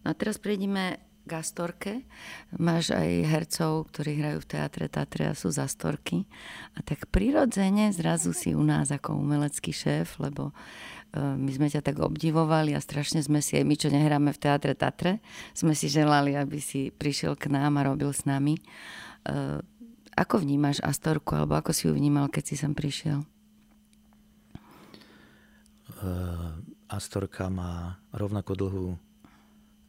No 0.00 0.06
a 0.10 0.14
teraz 0.16 0.40
prejdeme 0.40 0.96
Gastorke. 1.26 2.06
Máš 2.54 2.94
aj 2.94 3.10
hercov, 3.26 3.90
ktorí 3.90 4.22
hrajú 4.22 4.38
v 4.46 4.50
teatre 4.54 4.86
Tatre 4.86 5.28
a 5.28 5.34
sú 5.34 5.50
zastorky. 5.50 6.30
A 6.78 6.86
tak 6.86 7.10
prirodzene 7.10 7.90
zrazu 7.90 8.30
si 8.30 8.54
u 8.54 8.62
nás 8.62 8.94
ako 8.94 9.18
umelecký 9.18 9.74
šéf, 9.74 10.22
lebo 10.22 10.54
e, 11.10 11.18
my 11.18 11.50
sme 11.50 11.66
ťa 11.66 11.82
tak 11.82 11.98
obdivovali 11.98 12.78
a 12.78 12.80
strašne 12.80 13.20
sme 13.26 13.42
si, 13.42 13.58
aj 13.58 13.66
my, 13.66 13.74
čo 13.74 13.90
nehráme 13.90 14.30
v 14.30 14.38
teatre 14.38 14.78
Tatre, 14.78 15.18
sme 15.50 15.74
si 15.74 15.90
želali, 15.90 16.38
aby 16.38 16.62
si 16.62 16.94
prišiel 16.94 17.34
k 17.34 17.50
nám 17.50 17.82
a 17.82 17.86
robil 17.90 18.14
s 18.14 18.22
nami. 18.22 18.56
E, 18.56 18.62
ako 20.16 20.40
vnímaš 20.40 20.80
Astorku, 20.80 21.36
alebo 21.36 21.58
ako 21.58 21.74
si 21.74 21.90
ju 21.90 21.92
vnímal, 21.92 22.30
keď 22.32 22.44
si 22.48 22.54
sem 22.56 22.72
prišiel? 22.72 23.26
Uh, 26.00 26.56
Astorka 26.86 27.50
má 27.50 27.98
rovnako 28.14 28.52
dlhú 28.54 28.86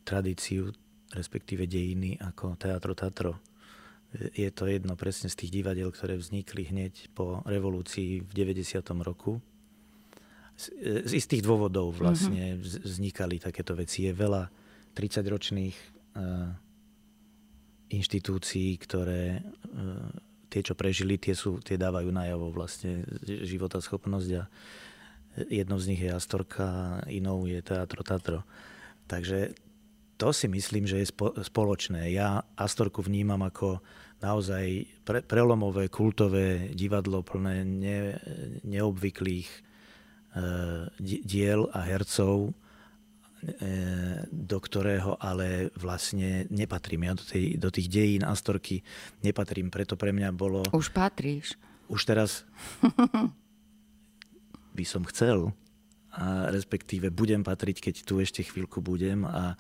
tradíciu 0.08 0.72
respektíve 1.14 1.70
dejiny 1.70 2.20
ako 2.20 2.60
Teatro 2.60 2.94
Tatro. 2.98 3.34
Je 4.34 4.48
to 4.56 4.68
jedno 4.72 4.96
presne 4.96 5.28
z 5.28 5.36
tých 5.36 5.52
divadiel, 5.62 5.92
ktoré 5.92 6.16
vznikli 6.16 6.68
hneď 6.68 7.12
po 7.12 7.44
revolúcii 7.44 8.24
v 8.24 8.32
90. 8.32 8.80
roku. 9.04 9.44
Z, 10.58 10.74
z 11.06 11.12
istých 11.14 11.46
dôvodov 11.46 11.94
vlastne 11.94 12.58
mm-hmm. 12.58 12.88
vznikali 12.88 13.38
takéto 13.38 13.78
veci. 13.78 14.10
Je 14.10 14.16
veľa 14.16 14.50
30-ročných 14.96 15.76
uh, 16.18 16.50
inštitúcií, 17.94 18.80
ktoré 18.82 19.44
uh, 19.44 20.10
tie, 20.50 20.62
čo 20.64 20.74
prežili, 20.74 21.20
tie, 21.20 21.36
sú, 21.36 21.60
tie 21.60 21.76
dávajú 21.78 22.10
najavo 22.10 22.50
vlastne 22.56 23.04
životaschopnosť 23.28 24.30
a 24.40 24.44
jednou 25.46 25.78
z 25.78 25.94
nich 25.94 26.02
je 26.02 26.10
Astorka, 26.10 27.04
inou 27.12 27.46
je 27.46 27.60
Teatro 27.62 28.02
Tatro. 28.02 28.42
Takže 29.06 29.67
to 30.18 30.34
si 30.34 30.50
myslím, 30.50 30.90
že 30.90 31.06
je 31.06 31.08
spoločné. 31.46 32.10
Ja 32.10 32.42
Astorku 32.58 33.06
vnímam 33.06 33.46
ako 33.46 33.80
naozaj 34.18 34.90
pre, 35.06 35.22
prelomové 35.22 35.94
kultové 35.94 36.74
divadlo 36.74 37.22
plné 37.22 37.62
ne, 37.62 38.18
neobvyklých 38.66 39.50
e, 39.50 39.60
diel 41.22 41.70
a 41.70 41.86
hercov, 41.86 42.50
e, 42.50 42.52
do 44.34 44.58
ktorého 44.58 45.22
ale 45.22 45.70
vlastne 45.78 46.50
nepatrím. 46.50 47.06
Ja 47.06 47.14
do, 47.14 47.26
tej, 47.26 47.62
do 47.62 47.70
tých 47.70 47.88
dejín 47.94 48.26
Astorky 48.26 48.82
nepatrím, 49.22 49.70
preto 49.70 49.94
pre 49.94 50.10
mňa 50.10 50.34
bolo... 50.34 50.66
Už 50.74 50.90
patríš. 50.90 51.54
Už 51.88 52.04
teraz 52.10 52.42
by 54.78 54.84
som 54.84 55.06
chcel, 55.06 55.54
a 56.18 56.50
respektíve 56.50 57.14
budem 57.14 57.46
patriť, 57.46 57.78
keď 57.78 57.96
tu 58.02 58.18
ešte 58.18 58.42
chvíľku 58.42 58.82
budem 58.82 59.22
a 59.22 59.54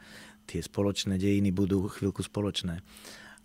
tie 0.47 0.63
spoločné 0.63 1.19
dejiny 1.19 1.51
budú 1.51 1.91
chvíľku 1.91 2.23
spoločné. 2.23 2.79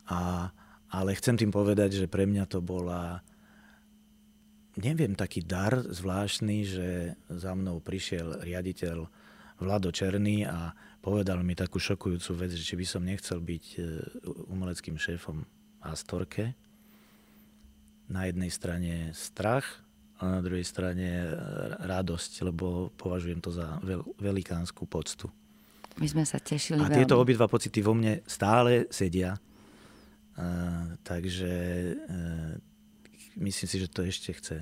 A, 0.06 0.48
ale 0.88 1.18
chcem 1.18 1.34
tým 1.34 1.50
povedať, 1.50 1.98
že 1.98 2.06
pre 2.06 2.24
mňa 2.24 2.46
to 2.46 2.62
bola 2.62 3.20
neviem, 4.78 5.12
taký 5.12 5.44
dar 5.44 5.76
zvláštny, 5.84 6.56
že 6.64 6.88
za 7.28 7.52
mnou 7.52 7.82
prišiel 7.84 8.40
riaditeľ 8.40 9.04
Vlado 9.60 9.92
Černý 9.92 10.48
a 10.48 10.72
povedal 11.04 11.44
mi 11.44 11.52
takú 11.52 11.76
šokujúcu 11.76 12.30
vec, 12.46 12.50
že 12.56 12.64
či 12.64 12.74
by 12.78 12.86
som 12.88 13.02
nechcel 13.04 13.38
byť 13.38 13.64
e, 13.76 13.80
umeleckým 14.48 14.96
šéfom 14.96 15.44
Astorke. 15.84 16.56
Na 18.08 18.26
jednej 18.26 18.50
strane 18.50 19.14
strach 19.14 19.84
a 20.18 20.38
na 20.38 20.40
druhej 20.42 20.64
strane 20.66 21.26
e, 21.26 21.30
radosť, 21.84 22.32
lebo 22.48 22.90
považujem 22.96 23.38
to 23.44 23.54
za 23.54 23.78
velikánsku 24.18 24.88
poctu. 24.88 25.30
My 26.00 26.06
sme 26.08 26.24
sa 26.24 26.40
tešili 26.40 26.80
A 26.80 26.88
veľmi. 26.88 26.98
tieto 27.04 27.20
obidva 27.20 27.50
pocity 27.50 27.84
vo 27.84 27.92
mne 27.92 28.24
stále 28.24 28.88
sedia. 28.88 29.36
Uh, 30.32 30.96
takže 31.04 31.52
uh, 31.92 32.56
myslím 33.36 33.68
si, 33.68 33.76
že 33.76 33.88
to 33.92 34.00
ešte 34.00 34.32
chce. 34.32 34.56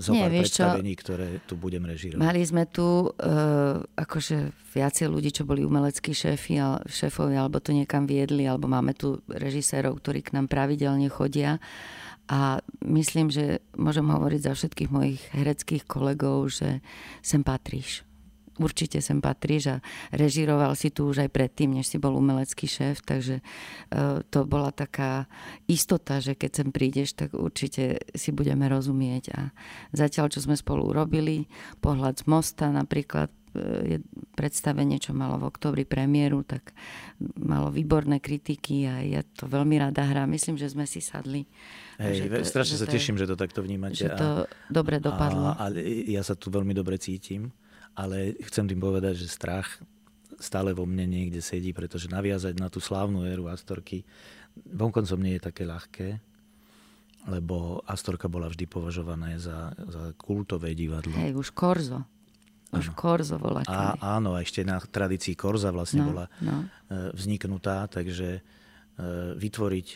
zo 0.00 0.16
pár 0.16 0.32
predstavení, 0.32 0.96
čo? 0.96 1.00
ktoré 1.04 1.28
tu 1.44 1.60
budem 1.60 1.84
režírovať. 1.84 2.24
Mali 2.24 2.40
sme 2.40 2.64
tu 2.64 3.12
uh, 3.12 3.84
akože 3.84 4.56
viacej 4.72 5.06
ľudí, 5.12 5.30
čo 5.36 5.44
boli 5.44 5.60
umeleckí 5.60 6.16
šéfi, 6.16 6.56
šéfovi, 6.88 7.36
alebo 7.36 7.60
to 7.60 7.76
niekam 7.76 8.08
viedli, 8.08 8.48
alebo 8.48 8.64
máme 8.64 8.96
tu 8.96 9.20
režisérov, 9.28 10.00
ktorí 10.00 10.24
k 10.24 10.40
nám 10.40 10.48
pravidelne 10.48 11.12
chodia. 11.12 11.60
A 12.24 12.64
myslím, 12.80 13.28
že 13.28 13.60
môžem 13.76 14.08
hovoriť 14.08 14.40
za 14.40 14.52
všetkých 14.56 14.88
mojich 14.88 15.20
hereckých 15.36 15.84
kolegov, 15.84 16.48
že 16.48 16.80
sem 17.20 17.44
patríš 17.44 18.00
určite 18.58 19.02
sem 19.02 19.18
patríš 19.18 19.64
a 19.74 19.76
režiroval 20.14 20.74
si 20.78 20.94
tu 20.94 21.10
už 21.10 21.26
aj 21.26 21.30
predtým, 21.30 21.74
než 21.74 21.90
si 21.90 21.98
bol 21.98 22.14
umelecký 22.14 22.70
šéf, 22.70 23.02
takže 23.02 23.42
uh, 23.42 24.22
to 24.30 24.46
bola 24.46 24.70
taká 24.70 25.26
istota, 25.66 26.22
že 26.22 26.38
keď 26.38 26.50
sem 26.62 26.68
prídeš, 26.70 27.18
tak 27.18 27.34
určite 27.34 28.02
si 28.14 28.30
budeme 28.30 28.66
rozumieť 28.70 29.24
a 29.34 29.40
zatiaľ, 29.90 30.30
čo 30.30 30.42
sme 30.44 30.54
spolu 30.58 30.90
urobili, 30.90 31.46
pohľad 31.80 32.22
z 32.22 32.24
mosta 32.30 32.70
napríklad, 32.70 33.30
e, 33.54 33.58
je 33.84 33.98
predstavenie, 34.34 34.98
čo 34.98 35.14
malo 35.14 35.38
v 35.38 35.48
oktobri 35.48 35.84
premiéru, 35.86 36.42
tak 36.42 36.74
malo 37.38 37.70
výborné 37.70 38.18
kritiky 38.18 38.86
a 38.90 38.94
ja 39.02 39.22
to 39.22 39.46
veľmi 39.46 39.78
rada 39.78 40.02
hrám. 40.04 40.30
Myslím, 40.30 40.58
že 40.58 40.70
sme 40.70 40.84
si 40.84 40.98
sadli. 40.98 41.46
Hej, 41.98 42.30
to, 42.30 42.42
strašne 42.42 42.76
sa 42.78 42.86
teším, 42.90 43.14
že 43.18 43.30
to 43.30 43.38
takto 43.38 43.62
vnímate. 43.62 44.02
Že 44.02 44.08
to 44.18 44.28
a, 44.42 44.48
dobre 44.66 44.98
dopadlo. 44.98 45.54
A, 45.54 45.70
a 45.70 45.74
ja 46.10 46.22
sa 46.26 46.34
tu 46.34 46.50
veľmi 46.50 46.74
dobre 46.74 46.98
cítim 46.98 47.54
ale 47.94 48.34
chcem 48.50 48.66
tým 48.66 48.78
povedať, 48.82 49.22
že 49.22 49.30
strach 49.30 49.82
stále 50.42 50.74
vo 50.74 50.84
mne 50.84 51.06
niekde 51.06 51.38
sedí, 51.38 51.70
pretože 51.70 52.10
naviazať 52.10 52.58
na 52.58 52.66
tú 52.66 52.82
slávnu 52.82 53.22
éru 53.24 53.46
Astorky 53.46 54.02
vonkoncom 54.62 55.18
nie 55.18 55.38
je 55.38 55.46
také 55.46 55.62
ľahké, 55.66 56.08
lebo 57.26 57.80
Astorka 57.88 58.28
bola 58.28 58.52
vždy 58.52 58.66
považovaná 58.68 59.34
za, 59.40 59.72
za 59.74 60.12
kultové 60.20 60.76
divadlo. 60.76 61.14
Hej, 61.16 61.34
už 61.34 61.50
Korzo. 61.56 62.04
Už 62.74 62.90
ano. 62.90 62.96
Korzo 62.98 63.36
bola. 63.40 63.64
A, 63.64 63.96
áno, 64.18 64.34
a 64.34 64.42
ešte 64.44 64.66
na 64.66 64.82
tradícii 64.82 65.38
Korza 65.38 65.70
vlastne 65.72 66.04
no, 66.04 66.08
bola 66.12 66.26
no. 66.42 66.66
E, 66.90 67.14
vzniknutá, 67.14 67.86
takže 67.88 68.28
e, 68.38 68.42
vytvoriť 69.38 69.86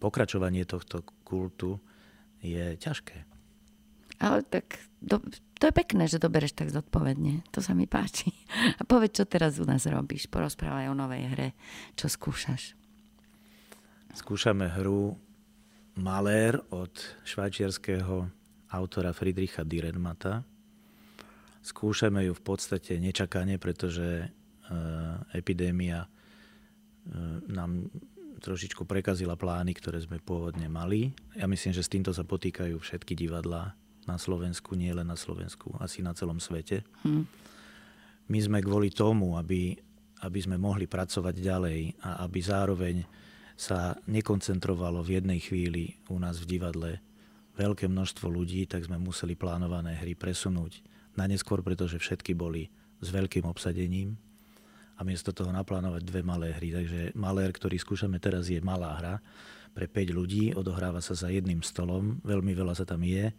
pokračovanie 0.00 0.64
tohto 0.64 1.04
kultu 1.26 1.80
je 2.40 2.76
ťažké. 2.76 3.28
Ale 4.20 4.44
tak 4.48 4.80
do, 5.00 5.20
to 5.60 5.68
je 5.68 5.76
pekné, 5.76 6.08
že 6.08 6.16
to 6.16 6.32
bereš 6.32 6.56
tak 6.56 6.72
zodpovedne. 6.72 7.44
To 7.52 7.60
sa 7.60 7.76
mi 7.76 7.84
páči. 7.84 8.32
A 8.80 8.82
povedz, 8.88 9.20
čo 9.20 9.28
teraz 9.28 9.60
u 9.60 9.68
nás 9.68 9.84
robíš. 9.84 10.24
Porozprávaj 10.32 10.88
o 10.88 10.96
novej 10.96 11.28
hre. 11.28 11.48
Čo 12.00 12.08
skúšaš? 12.08 12.72
Skúšame 14.16 14.72
hru 14.72 15.20
Malér 16.00 16.64
od 16.72 16.96
švajčiarského 17.28 18.32
autora 18.72 19.12
Friedricha 19.12 19.60
Direnmata. 19.60 20.48
Skúšame 21.60 22.24
ju 22.24 22.32
v 22.32 22.42
podstate 22.42 22.96
nečakane, 22.96 23.60
pretože 23.60 24.24
e, 24.24 24.26
epidémia 25.36 26.08
e, 26.08 26.08
nám 27.52 27.92
trošičku 28.40 28.88
prekazila 28.88 29.36
plány, 29.36 29.76
ktoré 29.76 30.00
sme 30.00 30.24
pôvodne 30.24 30.72
mali. 30.72 31.12
Ja 31.36 31.44
myslím, 31.44 31.76
že 31.76 31.84
s 31.84 31.92
týmto 31.92 32.16
sa 32.16 32.24
potýkajú 32.24 32.80
všetky 32.80 33.12
divadlá 33.12 33.76
na 34.08 34.16
Slovensku, 34.16 34.76
nie 34.76 34.92
len 34.92 35.08
na 35.08 35.18
Slovensku, 35.18 35.76
asi 35.80 36.00
na 36.00 36.16
celom 36.16 36.40
svete. 36.40 36.84
Hmm. 37.04 37.28
My 38.30 38.38
sme 38.38 38.58
kvôli 38.62 38.94
tomu, 38.94 39.34
aby, 39.34 39.74
aby 40.22 40.38
sme 40.38 40.56
mohli 40.56 40.86
pracovať 40.86 41.34
ďalej 41.34 41.80
a 42.04 42.22
aby 42.24 42.38
zároveň 42.40 42.96
sa 43.60 43.98
nekoncentrovalo 44.08 45.04
v 45.04 45.20
jednej 45.20 45.40
chvíli 45.42 46.00
u 46.08 46.16
nás 46.16 46.40
v 46.40 46.56
divadle 46.56 47.02
veľké 47.60 47.92
množstvo 47.92 48.30
ľudí, 48.32 48.64
tak 48.64 48.88
sme 48.88 48.96
museli 48.96 49.36
plánované 49.36 50.00
hry 50.00 50.16
presunúť 50.16 50.80
na 51.12 51.28
neskôr, 51.28 51.60
pretože 51.60 52.00
všetky 52.00 52.32
boli 52.32 52.72
s 53.04 53.12
veľkým 53.12 53.44
obsadením 53.44 54.16
a 54.96 55.04
miesto 55.04 55.32
toho 55.32 55.52
naplánovať 55.52 56.00
dve 56.04 56.24
malé 56.24 56.56
hry. 56.56 56.72
Takže 56.72 57.00
malér, 57.16 57.52
ktorý 57.52 57.76
skúšame 57.76 58.16
teraz, 58.16 58.48
je 58.48 58.60
malá 58.64 58.96
hra 58.96 59.14
pre 59.76 59.88
5 59.88 60.16
ľudí, 60.16 60.52
odohráva 60.56 61.04
sa 61.04 61.12
za 61.12 61.28
jedným 61.28 61.60
stolom, 61.60 62.20
veľmi 62.24 62.52
veľa 62.56 62.76
sa 62.76 62.88
tam 62.88 63.04
je 63.04 63.32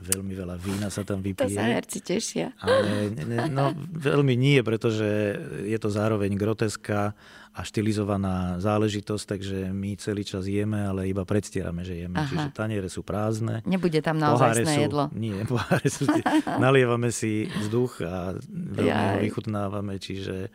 veľmi 0.00 0.32
veľa 0.32 0.56
vína 0.56 0.88
sa 0.88 1.04
tam 1.04 1.20
vypije. 1.20 1.44
To 1.44 1.60
sa 1.60 1.64
herci 1.68 2.00
tešia. 2.00 2.56
Ale 2.56 3.12
no, 3.52 3.76
veľmi 3.92 4.32
nie, 4.34 4.64
pretože 4.64 5.36
je 5.68 5.78
to 5.78 5.92
zároveň 5.92 6.32
groteská 6.34 7.12
a 7.50 7.60
štilizovaná 7.66 8.62
záležitosť, 8.62 9.24
takže 9.26 9.58
my 9.74 9.98
celý 9.98 10.22
čas 10.22 10.46
jeme, 10.46 10.86
ale 10.86 11.10
iba 11.10 11.26
predstierame, 11.26 11.82
že 11.82 12.06
jeme. 12.06 12.16
Aha. 12.16 12.30
Čiže 12.30 12.48
taniere 12.54 12.88
sú 12.88 13.02
prázdne. 13.02 13.60
Nebude 13.66 13.98
tam 14.00 14.22
naozaj 14.22 14.62
sú, 14.62 14.80
jedlo. 14.86 15.04
Nie, 15.12 15.42
poháre 15.50 15.90
sú, 15.90 16.06
nalievame 16.62 17.10
si 17.10 17.50
vzduch 17.50 18.06
a 18.06 18.38
veľmi 18.48 18.86
ho 18.86 19.18
vychutnávame, 19.26 19.98
čiže 19.98 20.48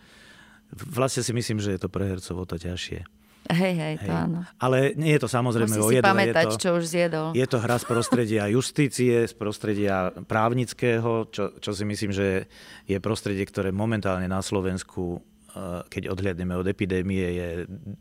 vlastne 0.72 1.22
si 1.22 1.36
myslím, 1.36 1.60
že 1.60 1.76
je 1.76 1.80
to 1.84 1.92
pre 1.92 2.08
hercov 2.08 2.36
o 2.42 2.46
to 2.48 2.56
ťažšie. 2.56 3.04
Hej, 3.46 3.74
hej, 3.78 3.96
to 4.02 4.12
áno. 4.12 4.40
Ale 4.58 4.98
nie 4.98 5.14
je 5.14 5.22
to 5.22 5.30
samozrejme 5.30 5.78
Musí 5.78 5.86
o 5.86 5.94
jedle. 5.94 6.10
pamätať, 6.10 6.46
je 6.46 6.54
to, 6.58 6.62
čo 6.62 6.70
už 6.82 6.86
zjedol. 6.90 7.28
Je 7.38 7.46
to 7.46 7.58
hra 7.62 7.78
z 7.78 7.86
prostredia 7.86 8.44
justície, 8.58 9.22
z 9.26 9.34
prostredia 9.38 10.10
právnického, 10.26 11.30
čo, 11.30 11.54
čo 11.62 11.72
si 11.74 11.84
myslím, 11.86 12.10
že 12.10 12.50
je 12.90 12.98
prostredie, 12.98 13.46
ktoré 13.46 13.70
momentálne 13.70 14.26
na 14.26 14.42
Slovensku 14.42 15.22
eh, 15.54 15.86
keď 15.86 16.10
odhľadneme 16.10 16.58
od 16.58 16.66
epidémie, 16.66 17.26
je 17.38 17.50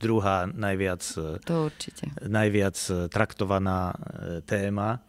druhá 0.01 0.49
najviac, 0.49 1.05
to 1.45 1.55
určite. 1.69 2.09
najviac 2.25 2.77
traktovaná 3.13 3.93
eh, 3.93 4.41
téma 4.49 5.05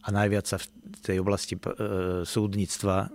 a 0.00 0.08
najviac 0.08 0.44
sa 0.44 0.56
v 0.60 0.66
tej 1.00 1.16
oblasti 1.24 1.56
eh, 1.56 2.24
súdnictva 2.24 3.08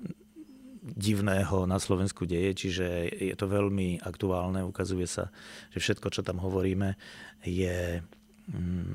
divného 0.85 1.65
na 1.65 1.81
Slovensku 1.81 2.29
deje, 2.29 2.53
čiže 2.53 3.09
je 3.09 3.33
to 3.33 3.49
veľmi 3.49 4.05
aktuálne. 4.05 4.61
Ukazuje 4.61 5.09
sa, 5.09 5.33
že 5.73 5.81
všetko, 5.81 6.13
čo 6.13 6.21
tam 6.21 6.37
hovoríme, 6.37 6.93
je 7.41 8.05
mm, 8.53 8.93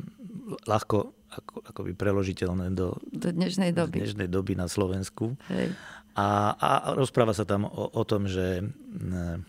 ľahko 0.70 1.18
ako, 1.31 1.62
akoby 1.62 1.94
preložiteľné 1.94 2.74
do, 2.74 2.98
do 3.11 3.31
dnešnej 3.31 3.70
doby. 3.70 4.03
dnešnej 4.03 4.26
doby 4.26 4.59
na 4.59 4.66
Slovensku. 4.66 5.38
Hej. 5.50 5.74
A, 6.18 6.59
a 6.59 6.70
rozpráva 6.98 7.31
sa 7.31 7.46
tam 7.46 7.70
o, 7.70 7.87
o 7.90 8.03
tom, 8.03 8.26
že 8.26 8.62
mm, 8.62 9.46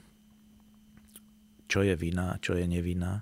čo 1.66 1.82
je 1.82 1.94
vina, 1.98 2.38
čo 2.38 2.54
je 2.54 2.66
nevina, 2.70 3.22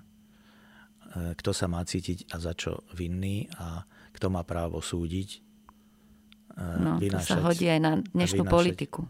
kto 1.36 1.50
sa 1.56 1.68
má 1.68 1.80
cítiť 1.80 2.28
a 2.32 2.36
za 2.36 2.52
čo 2.52 2.84
vinný 2.92 3.48
a 3.56 3.84
kto 4.12 4.28
má 4.28 4.44
právo 4.44 4.84
súdiť 4.84 5.49
No, 6.58 6.98
to 6.98 7.18
sa 7.22 7.38
hodí 7.40 7.70
aj 7.70 7.80
na 7.80 7.92
dnešnú 8.02 8.42
vynášať, 8.42 8.54
politiku. 8.54 9.00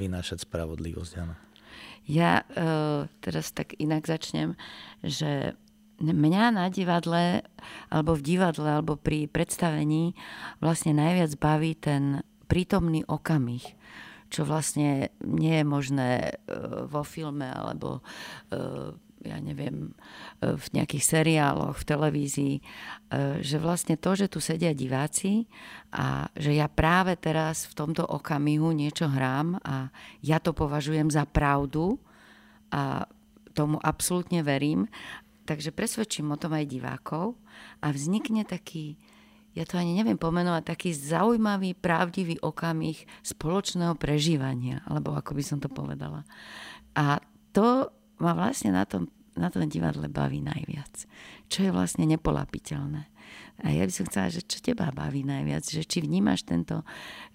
Vynášať 0.00 0.38
spravodlivosť, 0.48 1.12
áno. 1.20 1.34
Ja 2.08 2.42
uh, 2.42 3.04
teraz 3.20 3.52
tak 3.52 3.76
inak 3.76 4.08
začnem, 4.08 4.56
že 5.04 5.54
mňa 6.00 6.44
na 6.56 6.66
divadle, 6.72 7.44
alebo 7.92 8.16
v 8.16 8.22
divadle, 8.24 8.80
alebo 8.80 8.96
pri 8.96 9.28
predstavení 9.28 10.16
vlastne 10.62 10.96
najviac 10.96 11.36
baví 11.36 11.76
ten 11.76 12.24
prítomný 12.48 13.04
okamih 13.04 13.76
čo 14.28 14.44
vlastne 14.44 15.08
nie 15.24 15.56
je 15.60 15.64
možné 15.64 16.36
uh, 16.36 16.84
vo 16.84 17.00
filme 17.00 17.48
alebo 17.48 18.04
uh, 18.52 18.92
ja 19.24 19.38
neviem, 19.42 19.94
e, 20.38 20.54
v 20.54 20.66
nejakých 20.74 21.04
seriáloch, 21.04 21.82
v 21.82 21.88
televízii, 21.88 22.54
e, 22.58 22.62
že 23.42 23.56
vlastne 23.58 23.98
to, 23.98 24.14
že 24.14 24.30
tu 24.30 24.38
sedia 24.38 24.70
diváci 24.70 25.50
a 25.90 26.30
že 26.38 26.54
ja 26.54 26.70
práve 26.70 27.18
teraz 27.18 27.66
v 27.66 27.74
tomto 27.74 28.06
okamihu 28.06 28.70
niečo 28.70 29.10
hrám 29.10 29.58
a 29.62 29.90
ja 30.22 30.38
to 30.38 30.54
považujem 30.54 31.10
za 31.10 31.26
pravdu 31.26 31.98
a 32.70 33.08
tomu 33.56 33.82
absolútne 33.82 34.46
verím, 34.46 34.86
takže 35.48 35.74
presvedčím 35.74 36.30
o 36.30 36.38
tom 36.38 36.54
aj 36.54 36.68
divákov 36.68 37.34
a 37.82 37.90
vznikne 37.90 38.46
taký, 38.46 39.00
ja 39.56 39.66
to 39.66 39.80
ani 39.80 39.98
neviem 39.98 40.20
pomenovať, 40.20 40.62
taký 40.62 40.94
zaujímavý, 40.94 41.74
pravdivý 41.74 42.38
okamih 42.38 43.02
spoločného 43.26 43.98
prežívania, 43.98 44.86
alebo 44.86 45.16
ako 45.18 45.34
by 45.34 45.42
som 45.42 45.58
to 45.58 45.66
povedala. 45.66 46.22
A 46.94 47.18
to 47.50 47.90
ma 48.18 48.34
vlastne 48.34 48.74
na 48.74 48.84
tom, 48.84 49.10
na 49.38 49.48
tom 49.50 49.66
divadle 49.70 50.10
baví 50.10 50.42
najviac. 50.42 51.06
Čo 51.46 51.68
je 51.68 51.70
vlastne 51.74 52.04
nepolapiteľné. 52.06 53.06
A 53.58 53.74
ja 53.74 53.82
by 53.82 53.92
som 53.92 54.06
chcela, 54.06 54.30
že 54.30 54.46
čo 54.46 54.62
teba 54.62 54.94
baví 54.94 55.26
najviac? 55.26 55.66
Že 55.66 55.82
či 55.82 55.98
vnímaš 56.02 56.46
tento, 56.46 56.86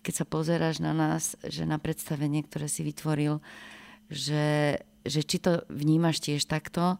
keď 0.04 0.14
sa 0.24 0.26
pozeráš 0.28 0.80
na 0.80 0.96
nás, 0.96 1.36
že 1.44 1.68
na 1.68 1.76
predstavenie, 1.76 2.48
ktoré 2.48 2.72
si 2.72 2.84
vytvoril, 2.88 3.44
že, 4.08 4.80
že 5.04 5.22
či 5.24 5.38
to 5.44 5.68
vnímaš 5.68 6.24
tiež 6.24 6.48
takto, 6.48 7.00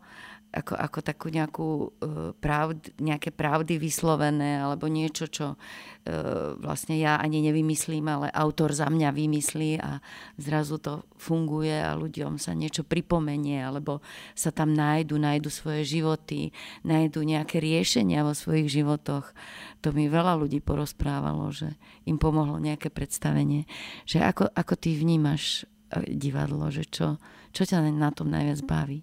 ako, 0.54 0.78
ako 0.78 1.00
takú 1.02 1.28
nejakú 1.34 1.68
uh, 1.68 1.90
pravd, 2.38 2.94
nejaké 3.02 3.34
pravdy 3.34 3.82
vyslovené 3.82 4.62
alebo 4.62 4.86
niečo, 4.86 5.26
čo 5.26 5.58
uh, 5.58 6.54
vlastne 6.62 7.02
ja 7.02 7.18
ani 7.18 7.42
nevymyslím, 7.42 8.06
ale 8.06 8.30
autor 8.30 8.70
za 8.78 8.86
mňa 8.86 9.10
vymyslí 9.10 9.82
a 9.82 9.98
zrazu 10.38 10.78
to 10.78 11.10
funguje 11.18 11.74
a 11.74 11.98
ľuďom 11.98 12.38
sa 12.38 12.54
niečo 12.54 12.86
pripomenie 12.86 13.66
alebo 13.66 14.06
sa 14.38 14.54
tam 14.54 14.78
nájdu, 14.78 15.18
nájdu 15.18 15.50
svoje 15.50 15.90
životy, 15.90 16.54
nájdu 16.86 17.26
nejaké 17.26 17.58
riešenia 17.58 18.22
vo 18.22 18.38
svojich 18.38 18.70
životoch. 18.70 19.34
To 19.82 19.90
mi 19.90 20.06
veľa 20.06 20.38
ľudí 20.38 20.62
porozprávalo, 20.62 21.50
že 21.50 21.74
im 22.06 22.22
pomohlo 22.22 22.62
nejaké 22.62 22.94
predstavenie. 22.94 23.66
Že 24.06 24.18
ako, 24.22 24.44
ako 24.54 24.74
ty 24.78 24.94
vnímaš 24.96 25.66
divadlo, 26.10 26.70
že 26.74 26.86
čo, 26.90 27.18
čo 27.54 27.64
ťa 27.66 27.86
na 27.90 28.10
tom 28.14 28.30
najviac 28.30 28.62
baví? 28.66 29.02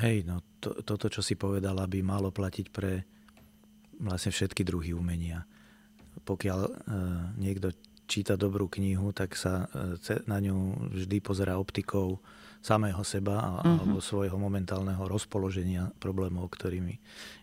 Hej, 0.00 0.24
no 0.26 0.42
to, 0.58 0.80
toto, 0.82 1.12
čo 1.12 1.20
si 1.20 1.36
povedala, 1.36 1.84
by 1.84 2.00
malo 2.00 2.32
platiť 2.32 2.66
pre 2.72 3.04
vlastne 4.00 4.34
všetky 4.34 4.64
druhy 4.66 4.96
umenia. 4.96 5.46
Pokiaľ 6.24 6.60
e, 6.64 6.72
niekto 7.38 7.74
číta 8.08 8.36
dobrú 8.36 8.68
knihu, 8.68 9.12
tak 9.12 9.36
sa 9.36 9.68
e, 9.70 10.20
na 10.26 10.38
ňu 10.40 10.90
vždy 10.94 11.16
pozera 11.20 11.60
optikou 11.60 12.20
samého 12.64 13.04
seba 13.04 13.36
a, 13.38 13.50
uh-huh. 13.60 13.76
alebo 13.84 13.98
svojho 14.00 14.40
momentálneho 14.40 15.04
rozpoloženia 15.04 15.92
problémov, 16.00 16.48
ktorými 16.48 16.96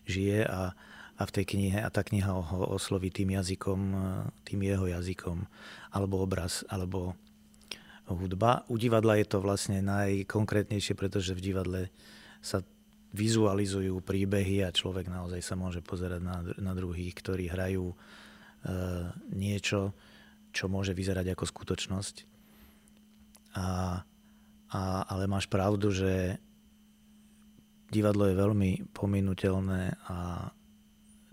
žije 0.08 0.42
a, 0.46 0.74
a 1.18 1.22
v 1.22 1.34
tej 1.34 1.44
knihe 1.54 1.78
a 1.78 1.88
tá 1.94 2.02
kniha 2.02 2.30
ho 2.32 2.74
osloví 2.74 3.14
tým 3.14 3.38
jazykom, 3.38 3.80
e, 3.92 3.98
tým 4.48 4.60
jeho 4.66 4.86
jazykom, 4.90 5.46
alebo 5.94 6.24
obraz, 6.24 6.66
alebo 6.66 7.14
hudba. 8.10 8.66
U 8.66 8.76
divadla 8.76 9.16
je 9.22 9.26
to 9.30 9.38
vlastne 9.38 9.78
najkonkrétnejšie, 9.84 10.98
pretože 10.98 11.32
v 11.38 11.44
divadle 11.52 11.82
sa 12.42 12.60
vizualizujú 13.12 14.02
príbehy 14.02 14.66
a 14.66 14.74
človek 14.74 15.06
naozaj 15.06 15.40
sa 15.44 15.54
môže 15.54 15.84
pozerať 15.84 16.20
na, 16.24 16.42
na 16.58 16.72
druhých, 16.72 17.12
ktorí 17.14 17.46
hrajú 17.46 17.92
e, 17.92 17.96
niečo, 19.36 19.94
čo 20.50 20.66
môže 20.66 20.96
vyzerať 20.96 21.36
ako 21.36 21.44
skutočnosť. 21.44 22.16
A, 23.56 24.00
a, 24.72 24.80
ale 25.06 25.24
máš 25.28 25.46
pravdu, 25.46 25.92
že 25.92 26.40
divadlo 27.92 28.32
je 28.32 28.40
veľmi 28.40 28.70
pominutelné 28.96 29.92
a 30.08 30.48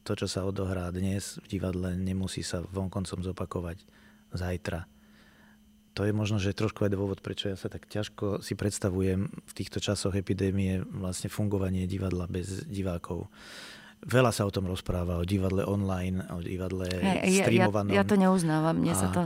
to, 0.04 0.14
čo 0.20 0.28
sa 0.28 0.44
odohrá 0.44 0.92
dnes 0.92 1.40
v 1.48 1.58
divadle, 1.58 1.96
nemusí 1.96 2.44
sa 2.44 2.60
vonkoncom 2.60 3.24
zopakovať 3.24 3.78
zajtra 4.36 4.99
to 5.94 6.06
je 6.08 6.14
možno, 6.14 6.38
že 6.40 6.56
trošku 6.56 6.86
aj 6.86 6.94
dôvod, 6.94 7.20
prečo 7.20 7.50
ja 7.52 7.58
sa 7.60 7.68
tak 7.68 7.90
ťažko 7.90 8.40
si 8.40 8.54
predstavujem 8.56 9.28
v 9.28 9.54
týchto 9.54 9.82
časoch 9.84 10.16
epidémie 10.16 10.82
vlastne 10.86 11.28
fungovanie 11.28 11.90
divadla 11.90 12.30
bez 12.30 12.64
divákov. 12.70 13.28
Veľa 14.00 14.32
sa 14.32 14.48
o 14.48 14.52
tom 14.54 14.72
rozpráva, 14.72 15.20
o 15.20 15.28
divadle 15.28 15.68
online, 15.68 16.24
o 16.32 16.40
divadle 16.40 16.88
hey, 16.88 17.44
streamovanom. 17.44 17.92
Ja, 17.92 18.02
ja, 18.02 18.08
to 18.08 18.16
neuznávam, 18.16 18.80
mne 18.80 18.96
a, 18.96 19.00
sa 19.00 19.08
to... 19.12 19.22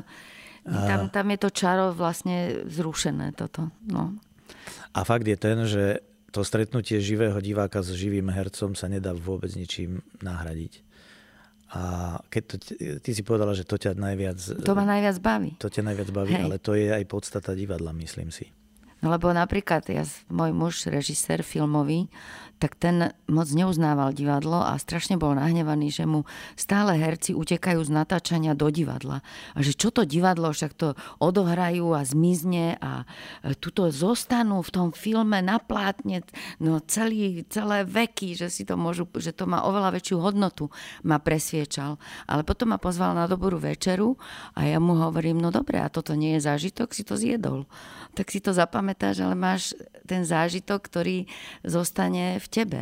Tam, 0.63 1.11
tam 1.11 1.27
je 1.27 1.39
to 1.43 1.49
čaro 1.51 1.91
vlastne 1.91 2.63
zrušené 2.71 3.35
toto. 3.35 3.67
No. 3.83 4.15
A 4.95 5.03
fakt 5.03 5.27
je 5.27 5.35
ten, 5.35 5.67
že 5.67 5.99
to 6.33 6.41
stretnutie 6.41 6.97
živého 7.03 7.37
diváka 7.43 7.83
s 7.83 7.93
živým 7.93 8.31
hercom 8.31 8.73
sa 8.73 8.89
nedá 8.89 9.13
vôbec 9.13 9.53
ničím 9.53 10.01
nahradiť. 10.23 10.81
A 11.73 11.81
keď 12.29 12.43
to, 12.45 12.55
ty 13.01 13.11
si 13.17 13.25
povedala, 13.25 13.57
že 13.57 13.65
to 13.65 13.81
ťa 13.81 13.97
najviac... 13.97 14.37
To 14.61 14.77
ma 14.77 14.85
najviac 14.85 15.17
baví. 15.17 15.57
To 15.57 15.73
ťa 15.73 15.81
najviac 15.89 16.09
baví, 16.13 16.33
Hej. 16.37 16.43
ale 16.45 16.55
to 16.61 16.77
je 16.77 16.93
aj 16.93 17.03
podstata 17.09 17.57
divadla, 17.57 17.89
myslím 17.97 18.29
si. 18.29 18.45
Lebo 19.03 19.35
napríklad 19.35 19.83
ja, 19.91 20.07
môj 20.31 20.55
muž, 20.55 20.87
režisér 20.87 21.43
filmový, 21.43 22.07
tak 22.63 22.79
ten 22.79 23.11
moc 23.27 23.51
neuznával 23.51 24.15
divadlo 24.15 24.63
a 24.63 24.79
strašne 24.79 25.19
bol 25.19 25.35
nahnevaný, 25.35 25.91
že 25.91 26.07
mu 26.07 26.23
stále 26.55 26.95
herci 26.95 27.35
utekajú 27.35 27.83
z 27.83 27.91
natáčania 27.91 28.55
do 28.55 28.71
divadla. 28.71 29.19
A 29.51 29.59
že 29.59 29.75
čo 29.75 29.91
to 29.91 30.07
divadlo, 30.07 30.47
však 30.55 30.71
to 30.71 30.95
odohrajú 31.19 31.91
a 31.91 32.07
zmizne 32.07 32.79
a 32.79 33.03
e, 33.43 33.51
tuto 33.59 33.91
zostanú 33.91 34.63
v 34.63 34.71
tom 34.71 34.87
filme 34.95 35.43
na 35.43 35.59
plátne 35.59 36.23
no 36.63 36.79
celý, 36.87 37.43
celé 37.51 37.83
veky, 37.83 38.39
že 38.39 38.47
si 38.47 38.63
to 38.63 38.79
môžu, 38.79 39.11
že 39.19 39.35
to 39.35 39.43
má 39.43 39.67
oveľa 39.67 39.99
väčšiu 39.99 40.23
hodnotu, 40.23 40.71
ma 41.03 41.19
presviečal. 41.19 41.99
Ale 42.31 42.47
potom 42.47 42.71
ma 42.71 42.79
pozval 42.79 43.11
na 43.11 43.27
dobrú 43.27 43.59
večeru 43.59 44.15
a 44.55 44.63
ja 44.63 44.79
mu 44.79 44.95
hovorím, 44.95 45.43
no 45.43 45.51
dobre, 45.51 45.83
a 45.83 45.91
toto 45.91 46.15
nie 46.15 46.39
je 46.39 46.47
zážitok, 46.47 46.95
si 46.95 47.03
to 47.03 47.19
zjedol. 47.19 47.67
Tak 48.15 48.31
si 48.31 48.39
to 48.39 48.55
zapamätáš, 48.93 49.25
ale 49.25 49.35
máš 49.35 49.63
ten 50.05 50.21
zážitok, 50.21 50.79
ktorý 50.85 51.25
zostane 51.65 52.37
v 52.37 52.47
tebe. 52.47 52.81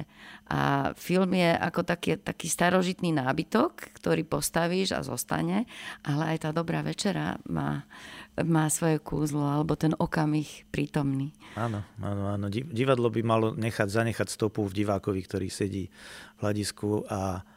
A 0.51 0.91
film 0.99 1.31
je 1.31 1.55
ako 1.55 1.87
taký, 1.87 2.19
taký 2.19 2.51
starožitný 2.51 3.15
nábytok, 3.15 3.95
ktorý 3.95 4.27
postavíš 4.27 4.91
a 4.91 5.05
zostane, 5.05 5.63
ale 6.03 6.35
aj 6.35 6.37
tá 6.43 6.49
dobrá 6.51 6.83
večera 6.83 7.39
má, 7.47 7.87
má 8.35 8.67
svoje 8.67 8.99
kúzlo, 8.99 9.47
alebo 9.47 9.79
ten 9.79 9.95
okamih 9.95 10.67
prítomný. 10.73 11.31
Áno, 11.55 11.87
áno, 12.03 12.23
áno. 12.35 12.45
Divadlo 12.51 13.07
by 13.07 13.21
malo 13.23 13.47
nechať, 13.55 13.87
zanechať 13.87 14.27
stopu 14.27 14.67
v 14.67 14.83
divákovi, 14.83 15.21
ktorý 15.23 15.47
sedí 15.47 15.87
v 16.35 16.39
hľadisku 16.43 17.07
a, 17.07 17.47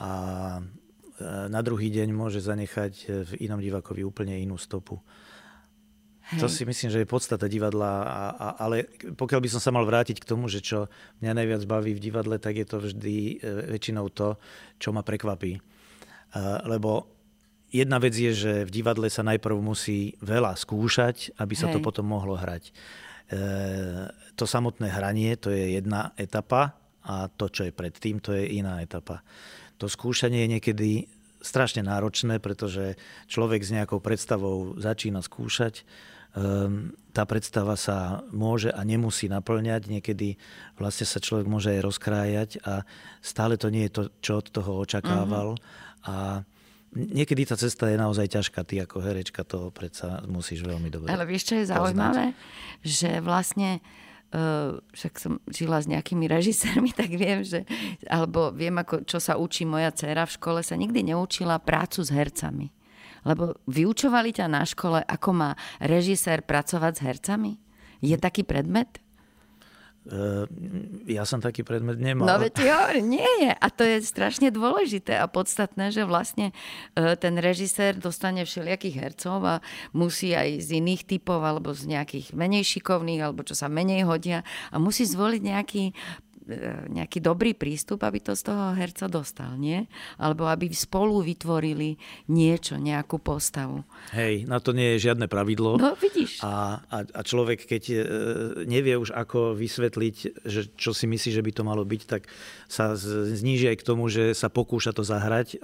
a 0.00 0.10
e, 0.56 0.62
na 1.52 1.60
druhý 1.60 1.92
deň 1.92 2.08
môže 2.16 2.40
zanechať 2.40 2.92
v 3.28 3.32
inom 3.44 3.60
divákovi 3.60 4.00
úplne 4.00 4.40
inú 4.40 4.56
stopu. 4.56 4.96
Hej. 6.30 6.40
To 6.40 6.46
si 6.46 6.62
myslím, 6.62 6.94
že 6.94 7.02
je 7.02 7.10
podstata 7.10 7.50
divadla, 7.50 8.06
a, 8.06 8.22
a, 8.30 8.48
ale 8.62 8.86
pokiaľ 9.18 9.40
by 9.42 9.50
som 9.50 9.58
sa 9.58 9.74
mal 9.74 9.82
vrátiť 9.82 10.22
k 10.22 10.28
tomu, 10.30 10.46
že 10.46 10.62
čo 10.62 10.86
mňa 11.18 11.32
najviac 11.42 11.62
baví 11.66 11.90
v 11.90 12.02
divadle, 12.02 12.38
tak 12.38 12.54
je 12.54 12.66
to 12.70 12.78
vždy 12.78 13.42
e, 13.42 13.74
väčšinou 13.74 14.06
to, 14.14 14.38
čo 14.78 14.94
ma 14.94 15.02
prekvapí. 15.02 15.58
E, 15.58 15.60
lebo 16.70 17.10
jedna 17.74 17.98
vec 17.98 18.14
je, 18.14 18.30
že 18.30 18.52
v 18.62 18.70
divadle 18.70 19.10
sa 19.10 19.26
najprv 19.26 19.58
musí 19.58 20.14
veľa 20.22 20.54
skúšať, 20.54 21.34
aby 21.34 21.54
sa 21.58 21.66
Hej. 21.66 21.74
to 21.74 21.78
potom 21.82 22.06
mohlo 22.06 22.38
hrať. 22.38 22.70
E, 22.70 22.72
to 24.38 24.46
samotné 24.46 24.86
hranie, 24.86 25.34
to 25.34 25.50
je 25.50 25.82
jedna 25.82 26.14
etapa 26.14 26.78
a 27.02 27.26
to, 27.26 27.50
čo 27.50 27.66
je 27.66 27.74
predtým, 27.74 28.22
to 28.22 28.38
je 28.38 28.54
iná 28.54 28.78
etapa. 28.78 29.26
To 29.82 29.90
skúšanie 29.90 30.46
je 30.46 30.52
niekedy 30.54 30.90
strašne 31.40 31.82
náročné, 31.82 32.38
pretože 32.38 33.00
človek 33.26 33.64
s 33.64 33.72
nejakou 33.72 33.98
predstavou 33.98 34.76
začína 34.76 35.24
skúšať 35.24 35.82
tá 37.10 37.22
predstava 37.26 37.74
sa 37.74 38.22
môže 38.30 38.70
a 38.70 38.80
nemusí 38.86 39.26
naplňať. 39.26 39.90
Niekedy 39.90 40.38
vlastne 40.78 41.06
sa 41.06 41.18
človek 41.18 41.50
môže 41.50 41.74
aj 41.74 41.80
rozkrájať 41.82 42.50
a 42.62 42.86
stále 43.18 43.58
to 43.58 43.66
nie 43.68 43.90
je 43.90 43.92
to, 43.92 44.02
čo 44.22 44.32
od 44.38 44.46
toho 44.46 44.78
očakával. 44.78 45.58
Uh-huh. 45.58 46.06
A 46.06 46.14
niekedy 46.94 47.46
tá 47.46 47.58
cesta 47.58 47.90
je 47.90 47.98
naozaj 47.98 48.30
ťažká. 48.30 48.62
Ty 48.62 48.86
ako 48.86 49.02
herečka 49.02 49.42
to 49.42 49.74
predsa 49.74 50.22
musíš 50.30 50.62
veľmi 50.62 50.86
dobre 50.86 51.10
Ale 51.10 51.26
vieš, 51.26 51.50
čo 51.50 51.54
je 51.58 51.64
zaujímavé? 51.66 52.34
Že 52.86 53.22
vlastne 53.22 53.82
Uh, 54.30 54.78
však 54.94 55.18
som 55.18 55.42
žila 55.50 55.82
s 55.82 55.90
nejakými 55.90 56.30
režisérmi, 56.30 56.94
tak 57.02 57.10
viem, 57.10 57.42
že, 57.42 57.66
alebo 58.06 58.54
viem, 58.54 58.78
ako, 58.78 59.02
čo 59.02 59.18
sa 59.18 59.34
učí 59.34 59.66
moja 59.66 59.90
dcera 59.90 60.22
v 60.22 60.38
škole, 60.38 60.62
sa 60.62 60.78
nikdy 60.78 61.02
neučila 61.02 61.58
prácu 61.58 61.98
s 62.06 62.14
hercami. 62.14 62.70
Lebo 63.24 63.56
vyučovali 63.68 64.32
ťa 64.32 64.46
na 64.48 64.62
škole, 64.64 65.04
ako 65.04 65.30
má 65.36 65.50
režisér 65.80 66.44
pracovať 66.44 66.92
s 66.96 67.04
hercami? 67.04 67.52
Je 68.00 68.16
taký 68.16 68.44
predmet? 68.44 69.00
Uh, 70.00 70.48
ja 71.04 71.28
som 71.28 71.44
taký 71.44 71.60
predmet 71.60 72.00
nemal. 72.00 72.24
No 72.24 72.40
veď 72.40 72.64
jo, 72.64 73.04
nie 73.04 73.28
je. 73.44 73.52
A 73.52 73.68
to 73.68 73.84
je 73.84 74.00
strašne 74.00 74.48
dôležité 74.48 75.20
a 75.20 75.28
podstatné, 75.28 75.92
že 75.92 76.08
vlastne 76.08 76.56
uh, 76.96 77.12
ten 77.20 77.36
režisér 77.36 78.00
dostane 78.00 78.48
všelijakých 78.48 78.96
hercov 78.96 79.44
a 79.44 79.60
musí 79.92 80.32
aj 80.32 80.64
z 80.64 80.80
iných 80.80 81.04
typov 81.04 81.44
alebo 81.44 81.76
z 81.76 81.92
nejakých 81.92 82.32
menej 82.32 82.64
šikovných 82.64 83.20
alebo 83.20 83.44
čo 83.44 83.52
sa 83.52 83.68
menej 83.68 84.08
hodia 84.08 84.40
a 84.72 84.80
musí 84.80 85.04
zvoliť 85.04 85.42
nejaký 85.44 85.92
nejaký 86.90 87.22
dobrý 87.22 87.54
prístup, 87.54 88.02
aby 88.02 88.20
to 88.20 88.34
z 88.34 88.50
toho 88.50 88.74
herca 88.74 89.06
dostal, 89.06 89.54
nie? 89.56 89.86
Alebo 90.18 90.46
aby 90.46 90.70
spolu 90.72 91.22
vytvorili 91.22 91.96
niečo, 92.28 92.76
nejakú 92.76 93.22
postavu. 93.22 93.86
Hej, 94.14 94.46
na 94.50 94.58
to 94.58 94.74
nie 94.74 94.96
je 94.96 95.10
žiadne 95.10 95.26
pravidlo. 95.30 95.78
No, 95.78 95.94
vidíš. 95.96 96.42
A, 96.42 96.82
a, 96.86 96.98
a 97.06 97.20
človek, 97.22 97.64
keď 97.66 97.82
e, 97.90 97.96
nevie 98.66 98.94
už 98.98 99.14
ako 99.14 99.54
vysvetliť, 99.54 100.16
že 100.46 100.70
čo 100.74 100.90
si 100.90 101.06
myslí, 101.06 101.30
že 101.34 101.44
by 101.44 101.52
to 101.54 101.62
malo 101.62 101.82
byť, 101.86 102.02
tak 102.06 102.26
sa 102.66 102.94
zníži 102.96 103.70
aj 103.72 103.76
k 103.80 103.86
tomu, 103.86 104.10
že 104.10 104.32
sa 104.34 104.50
pokúša 104.50 104.94
to 104.94 105.06
zahrať. 105.06 105.56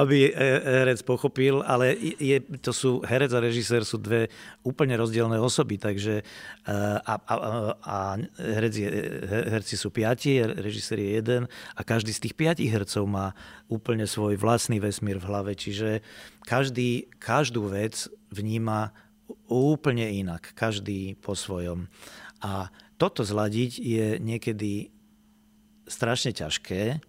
aby 0.00 0.32
herec 0.34 1.00
pochopil, 1.04 1.60
ale 1.64 1.96
je, 1.98 2.38
to 2.60 2.72
sú, 2.72 2.90
herec 3.04 3.32
a 3.32 3.42
režisér 3.42 3.84
sú 3.84 4.00
dve 4.00 4.28
úplne 4.64 4.96
rozdielne 4.96 5.36
osoby, 5.40 5.80
takže 5.80 6.20
e, 6.20 6.24
a, 7.02 7.14
a, 7.18 7.34
a 7.82 7.96
herec 8.58 8.74
je, 8.74 8.88
herci 9.54 9.78
sú 9.78 9.94
piati, 9.94 10.42
režisér 10.42 10.98
je 10.98 11.10
jeden 11.22 11.42
a 11.78 11.80
každý 11.86 12.10
z 12.10 12.26
tých 12.26 12.34
piatich 12.34 12.68
hercov 12.74 13.06
má 13.06 13.38
úplne 13.70 14.04
svoj 14.04 14.34
vlastný 14.34 14.82
vesmír 14.82 15.22
v 15.22 15.28
hlave, 15.30 15.54
čiže 15.54 16.02
každý, 16.42 17.06
každú 17.22 17.70
vec 17.70 18.10
vníma 18.34 18.90
úplne 19.46 20.10
inak, 20.10 20.52
každý 20.58 21.14
po 21.22 21.38
svojom. 21.38 21.86
A 22.42 22.68
toto 22.98 23.22
zladiť 23.22 23.78
je 23.78 24.06
niekedy 24.18 24.90
strašne 25.88 26.34
ťažké, 26.34 27.00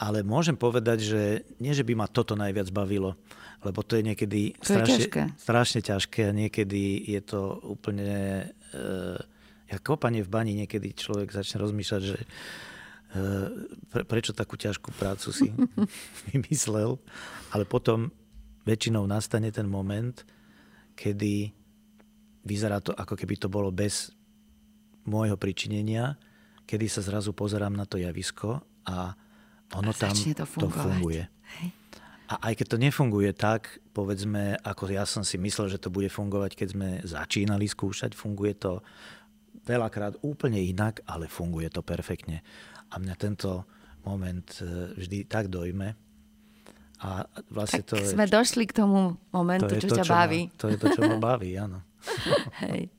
ale 0.00 0.24
môžem 0.24 0.56
povedať, 0.56 0.98
že 1.04 1.22
nie, 1.60 1.76
že 1.76 1.84
by 1.84 1.92
ma 1.92 2.06
toto 2.08 2.32
najviac 2.32 2.72
bavilo, 2.72 3.20
lebo 3.60 3.84
to 3.84 4.00
je 4.00 4.02
niekedy 4.08 4.56
to 4.56 4.72
strašne, 4.72 4.96
je 4.96 5.00
ťažké. 5.04 5.22
strašne 5.36 5.80
ťažké 5.84 6.20
a 6.30 6.32
niekedy 6.32 7.04
je 7.04 7.20
to 7.20 7.60
úplne... 7.60 8.48
E, 8.72 9.38
ako 9.70 9.94
kopanie 9.96 10.26
v 10.26 10.32
bani, 10.32 10.52
niekedy 10.58 10.94
človek 10.94 11.30
začne 11.30 11.62
rozmýšľať, 11.62 12.02
že 12.02 12.18
e, 12.18 12.26
pre, 13.90 14.02
prečo 14.02 14.34
takú 14.34 14.58
ťažkú 14.58 14.90
prácu 14.98 15.30
si 15.30 15.48
vymyslel, 16.34 16.98
ale 17.54 17.64
potom 17.64 18.10
väčšinou 18.66 19.06
nastane 19.06 19.54
ten 19.54 19.70
moment, 19.70 20.26
kedy 20.98 21.54
vyzerá 22.44 22.82
to, 22.82 22.92
ako 22.92 23.14
keby 23.14 23.38
to 23.38 23.48
bolo 23.48 23.70
bez 23.70 24.12
môjho 25.06 25.38
pričinenia, 25.40 26.18
kedy 26.68 26.86
sa 26.86 27.00
zrazu 27.00 27.32
pozerám 27.32 27.72
na 27.72 27.88
to 27.88 27.96
javisko 27.96 28.60
a 28.86 29.14
ono 29.74 29.90
a 29.90 29.96
tam 29.96 30.14
to, 30.14 30.44
to 30.46 30.68
funguje. 30.70 31.24
Hej. 31.58 31.68
A 32.30 32.34
aj 32.46 32.62
keď 32.62 32.66
to 32.70 32.78
nefunguje 32.78 33.30
tak, 33.34 33.82
povedzme, 33.90 34.54
ako 34.62 34.86
ja 34.86 35.02
som 35.02 35.26
si 35.26 35.34
myslel, 35.34 35.66
že 35.66 35.82
to 35.82 35.90
bude 35.90 36.06
fungovať, 36.06 36.54
keď 36.54 36.68
sme 36.70 36.88
začínali 37.02 37.66
skúšať, 37.66 38.14
funguje 38.14 38.54
to 38.54 38.86
veľakrát 39.70 40.18
úplne 40.26 40.58
inak, 40.58 41.06
ale 41.06 41.30
funguje 41.30 41.70
to 41.70 41.86
perfektne. 41.86 42.42
A 42.90 42.98
mňa 42.98 43.14
tento 43.14 43.62
moment 44.02 44.46
e, 44.58 44.98
vždy 44.98 45.30
tak 45.30 45.46
dojme. 45.46 45.94
A 47.00 47.24
vlastne 47.48 47.86
tak 47.86 48.02
to 48.02 48.12
sme 48.12 48.28
je, 48.28 48.34
došli 48.34 48.68
k 48.68 48.76
tomu 48.76 49.16
momentu, 49.32 49.78
to 49.78 49.86
čo, 49.86 49.88
to, 49.94 49.96
ťa 50.02 50.04
čo 50.04 50.12
baví. 50.12 50.42
Ma, 50.50 50.58
to 50.58 50.66
je 50.68 50.76
to, 50.76 50.86
čo 50.92 51.00
ma 51.06 51.16
baví, 51.16 51.50
áno. 51.56 51.80
Hej. 52.66 52.92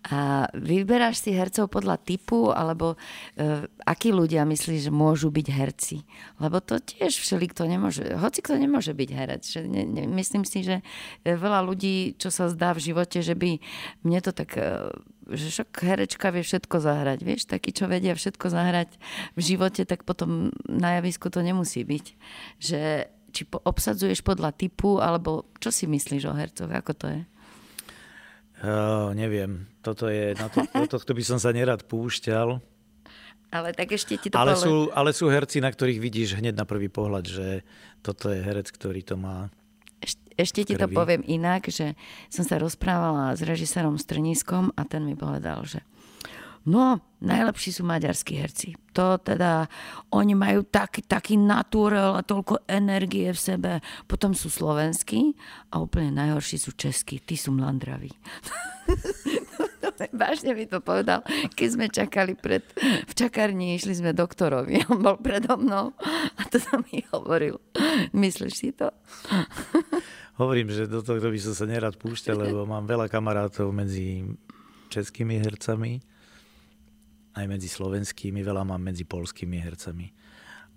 A 0.00 0.48
vyberáš 0.56 1.20
si 1.20 1.36
hercov 1.36 1.68
podľa 1.68 2.00
typu, 2.00 2.48
alebo 2.48 2.96
uh, 2.96 3.68
akí 3.84 4.16
ľudia 4.16 4.48
myslíš, 4.48 4.88
že 4.88 4.92
môžu 4.92 5.28
byť 5.28 5.46
herci? 5.52 6.08
Lebo 6.40 6.64
to 6.64 6.80
tiež 6.80 7.20
všeli 7.20 7.52
nemôže, 7.68 8.16
hoci 8.16 8.40
kto 8.40 8.56
nemôže 8.56 8.96
byť 8.96 9.10
herec. 9.12 9.42
Že 9.44 9.60
ne, 9.68 9.84
ne, 9.84 10.04
myslím 10.16 10.48
si, 10.48 10.64
že 10.64 10.80
veľa 11.24 11.60
ľudí, 11.68 12.16
čo 12.16 12.32
sa 12.32 12.48
zdá 12.48 12.72
v 12.72 12.92
živote, 12.92 13.20
že 13.20 13.36
by 13.36 13.60
mne 14.08 14.20
to 14.24 14.32
tak... 14.32 14.56
Uh, 14.56 14.88
že 15.30 15.46
však 15.46 15.70
herečka 15.86 16.34
vie 16.34 16.42
všetko 16.42 16.82
zahrať. 16.82 17.22
Vieš, 17.22 17.46
takí, 17.46 17.70
čo 17.70 17.86
vedia 17.86 18.18
všetko 18.18 18.50
zahrať 18.50 18.98
v 19.38 19.40
živote, 19.40 19.86
tak 19.86 20.02
potom 20.02 20.50
na 20.66 20.98
javisku 20.98 21.30
to 21.30 21.38
nemusí 21.38 21.86
byť. 21.86 22.06
Že 22.58 22.80
či 23.30 23.42
po, 23.46 23.62
obsadzuješ 23.62 24.26
podľa 24.26 24.50
typu, 24.50 24.98
alebo 24.98 25.46
čo 25.62 25.70
si 25.70 25.86
myslíš 25.86 26.26
o 26.26 26.34
hercoch, 26.34 26.70
ako 26.70 26.92
to 26.98 27.06
je? 27.14 27.22
Uh, 28.60 29.16
neviem. 29.16 29.64
Toto 29.80 30.12
je, 30.12 30.36
na 30.36 30.52
to, 30.52 30.60
do 30.68 30.84
tohto 30.84 31.12
by 31.16 31.22
som 31.24 31.38
sa 31.40 31.48
nerad 31.56 31.80
púšťal. 31.88 32.60
Ale 33.50 33.74
tak 33.74 33.90
ešte 33.96 34.14
ti 34.20 34.28
to 34.30 34.38
ale 34.38 34.54
sú, 34.54 34.92
ale 34.94 35.10
sú 35.10 35.26
herci, 35.26 35.58
na 35.58 35.72
ktorých 35.72 35.98
vidíš 35.98 36.38
hneď 36.38 36.54
na 36.54 36.68
prvý 36.68 36.86
pohľad, 36.86 37.24
že 37.26 37.48
toto 38.04 38.30
je 38.30 38.38
herec, 38.38 38.70
ktorý 38.70 39.02
to 39.02 39.18
má 39.18 39.50
Eš, 40.00 40.16
ešte 40.32 40.64
ti 40.64 40.74
to 40.80 40.88
poviem 40.88 41.20
inak, 41.28 41.68
že 41.68 41.92
som 42.32 42.40
sa 42.40 42.56
rozprávala 42.56 43.36
s 43.36 43.44
režisérom 43.44 44.00
Strniskom 44.00 44.72
a 44.72 44.88
ten 44.88 45.04
mi 45.04 45.12
povedal, 45.12 45.60
že 45.68 45.84
No, 46.68 47.00
najlepší 47.24 47.72
sú 47.72 47.88
maďarskí 47.88 48.36
herci. 48.36 48.76
To 48.92 49.16
teda, 49.16 49.64
oni 50.12 50.36
majú 50.36 50.60
taký, 50.68 51.00
taký 51.00 51.40
naturel 51.40 52.12
a 52.12 52.20
toľko 52.20 52.68
energie 52.68 53.32
v 53.32 53.40
sebe. 53.40 53.72
Potom 54.04 54.36
sú 54.36 54.52
slovenskí 54.52 55.32
a 55.72 55.80
úplne 55.80 56.12
najhorší 56.12 56.60
sú 56.60 56.76
českí. 56.76 57.16
Tí 57.16 57.40
sú 57.40 57.56
mlandraví. 57.56 58.12
Vážne 60.12 60.52
mi 60.56 60.68
to 60.68 60.84
povedal, 60.84 61.24
keď 61.56 61.68
sme 61.68 61.86
čakali 61.88 62.36
pred, 62.36 62.64
v 63.08 63.12
čakárni, 63.16 63.76
išli 63.76 63.96
sme 63.96 64.12
doktorovi. 64.12 64.84
On 64.92 65.00
bol 65.00 65.16
predo 65.16 65.56
mnou 65.56 65.96
a 66.36 66.42
to 66.48 66.60
sa 66.60 66.76
mi 66.76 67.04
hovoril. 67.12 67.56
Myslíš 68.12 68.52
si 68.52 68.72
to? 68.76 68.92
Hovorím, 70.40 70.72
že 70.72 70.88
do 70.88 71.04
toho 71.04 71.20
by 71.20 71.40
som 71.40 71.52
sa 71.56 71.64
nerad 71.68 71.96
púšťal, 72.00 72.48
lebo 72.48 72.64
mám 72.64 72.84
veľa 72.88 73.12
kamarátov 73.12 73.72
medzi 73.72 74.24
českými 74.88 75.40
hercami 75.40 76.09
aj 77.40 77.48
medzi 77.48 77.68
slovenskými, 77.72 78.44
veľa 78.44 78.62
mám 78.68 78.80
medzi 78.80 79.08
polskými 79.08 79.56
hercami. 79.56 80.12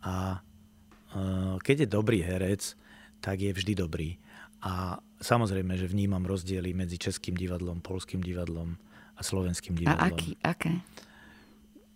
A 0.08 0.40
uh, 0.40 1.56
keď 1.60 1.86
je 1.86 1.88
dobrý 1.88 2.20
herec, 2.24 2.76
tak 3.24 3.40
je 3.40 3.52
vždy 3.52 3.74
dobrý. 3.76 4.20
A 4.64 5.00
samozrejme, 5.20 5.76
že 5.76 5.92
vnímam 5.92 6.24
rozdiely 6.24 6.72
medzi 6.72 6.96
českým 6.96 7.36
divadlom, 7.36 7.84
polským 7.84 8.24
divadlom 8.24 8.80
a 9.16 9.22
slovenským 9.22 9.76
divadlom. 9.76 10.00
A 10.00 10.12
aký, 10.12 10.32
aké? 10.40 10.84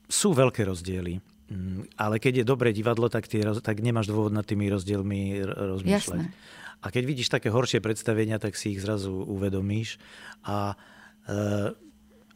Sú 0.08 0.36
veľké 0.36 0.68
rozdiely. 0.68 1.20
Mm, 1.48 1.88
ale 1.96 2.20
keď 2.20 2.44
je 2.44 2.46
dobré 2.46 2.76
divadlo, 2.76 3.08
tak, 3.08 3.28
tie, 3.32 3.44
tak 3.64 3.80
nemáš 3.80 4.12
dôvod 4.12 4.36
nad 4.36 4.44
tými 4.44 4.68
rozdielmi 4.68 5.48
rozmýšľať. 5.48 6.28
Jasné. 6.28 6.36
A 6.84 6.94
keď 6.94 7.04
vidíš 7.08 7.32
také 7.34 7.50
horšie 7.50 7.82
predstavenia, 7.82 8.38
tak 8.38 8.54
si 8.54 8.76
ich 8.76 8.84
zrazu 8.84 9.10
uvedomíš. 9.16 9.98
A 10.46 10.78
e, 11.26 11.36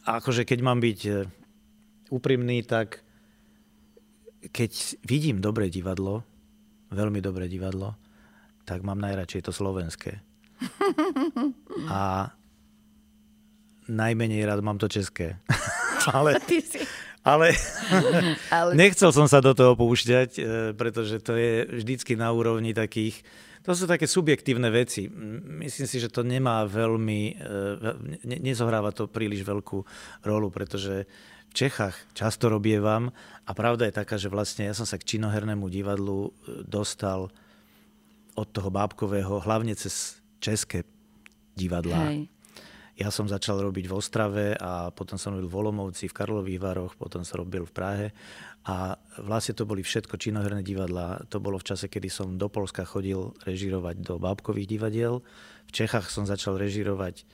akože 0.08 0.48
keď 0.48 0.60
mám 0.66 0.82
byť 0.82 1.00
úprimný, 2.12 2.68
tak 2.68 3.02
keď 4.52 5.00
vidím 5.08 5.40
dobré 5.40 5.72
divadlo, 5.72 6.28
veľmi 6.92 7.24
dobré 7.24 7.48
divadlo, 7.48 7.96
tak 8.68 8.84
mám 8.84 9.00
najradšej 9.00 9.48
to 9.48 9.52
slovenské. 9.56 10.22
A 11.90 12.30
najmenej 13.90 14.46
rád 14.46 14.62
mám 14.62 14.78
to 14.78 14.92
české. 14.92 15.42
ale, 16.16 16.38
ale, 17.26 17.48
ale 18.58 18.72
nechcel 18.74 19.10
som 19.14 19.26
sa 19.26 19.42
do 19.42 19.54
toho 19.54 19.74
púšťať, 19.78 20.30
e, 20.38 20.42
pretože 20.74 21.22
to 21.22 21.38
je 21.38 21.66
vždycky 21.82 22.18
na 22.18 22.32
úrovni 22.34 22.74
takých, 22.74 23.22
to 23.62 23.78
sú 23.78 23.86
také 23.86 24.10
subjektívne 24.10 24.74
veci. 24.74 25.06
Myslím 25.62 25.86
si, 25.86 26.02
že 26.02 26.10
to 26.10 26.26
nemá 26.26 26.66
veľmi, 26.66 27.22
e, 28.26 28.38
nezohráva 28.42 28.90
to 28.90 29.06
príliš 29.06 29.46
veľkú 29.46 29.86
rolu, 30.26 30.50
pretože 30.50 31.06
Čechách 31.52 31.96
často 32.16 32.48
robievam 32.48 33.12
a 33.44 33.52
pravda 33.52 33.88
je 33.88 33.98
taká, 33.98 34.16
že 34.16 34.32
vlastne 34.32 34.68
ja 34.68 34.76
som 34.76 34.88
sa 34.88 34.96
k 34.96 35.18
činohernému 35.18 35.68
divadlu 35.68 36.32
e, 36.32 36.64
dostal 36.64 37.28
od 38.36 38.48
toho 38.48 38.72
bábkového, 38.72 39.44
hlavne 39.44 39.76
cez 39.76 40.24
české 40.40 40.88
divadlá. 41.60 42.12
Hej. 42.12 42.32
Ja 43.00 43.10
som 43.10 43.26
začal 43.26 43.58
robiť 43.66 43.90
v 43.90 43.98
Ostrave 43.98 44.46
a 44.62 44.94
potom 44.94 45.18
som 45.18 45.34
robil 45.34 45.50
v 45.50 45.58
Olomovci, 45.58 46.06
v 46.06 46.16
Karlových 46.16 46.62
Varoch, 46.62 46.94
potom 46.96 47.26
som 47.26 47.42
robil 47.42 47.66
v 47.66 47.74
Prahe 47.74 48.08
a 48.62 48.94
vlastne 49.18 49.58
to 49.58 49.66
boli 49.66 49.82
všetko 49.82 50.22
činoherné 50.22 50.62
divadlá. 50.62 51.26
To 51.34 51.42
bolo 51.42 51.58
v 51.58 51.66
čase, 51.66 51.90
kedy 51.90 52.14
som 52.14 52.38
do 52.38 52.46
Polska 52.46 52.86
chodil 52.86 53.34
režirovať 53.42 54.06
do 54.06 54.22
bábkových 54.22 54.70
divadiel. 54.70 55.26
V 55.66 55.72
Čechách 55.74 56.14
som 56.14 56.30
začal 56.30 56.62
režirovať 56.62 57.26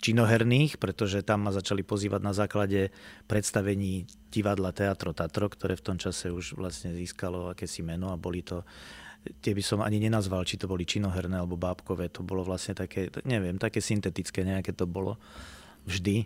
činoherných, 0.00 0.80
pretože 0.80 1.20
tam 1.20 1.44
ma 1.44 1.52
začali 1.52 1.84
pozývať 1.84 2.20
na 2.24 2.32
základe 2.32 2.88
predstavení 3.28 4.08
divadla 4.32 4.72
Teatro 4.72 5.12
Tatro, 5.12 5.52
ktoré 5.52 5.76
v 5.76 5.84
tom 5.92 5.96
čase 6.00 6.32
už 6.32 6.56
vlastne 6.56 6.96
získalo 6.96 7.52
akési 7.52 7.84
meno 7.84 8.08
a 8.08 8.16
boli 8.16 8.40
to 8.40 8.64
tie 9.44 9.52
by 9.52 9.60
som 9.60 9.84
ani 9.84 10.00
nenazval, 10.00 10.48
či 10.48 10.56
to 10.56 10.64
boli 10.64 10.88
činoherné 10.88 11.36
alebo 11.36 11.60
bábkové, 11.60 12.08
to 12.08 12.24
bolo 12.24 12.40
vlastne 12.40 12.72
také, 12.72 13.12
neviem, 13.28 13.60
také 13.60 13.84
syntetické 13.84 14.40
nejaké 14.40 14.72
to 14.72 14.88
bolo 14.88 15.20
vždy 15.84 16.24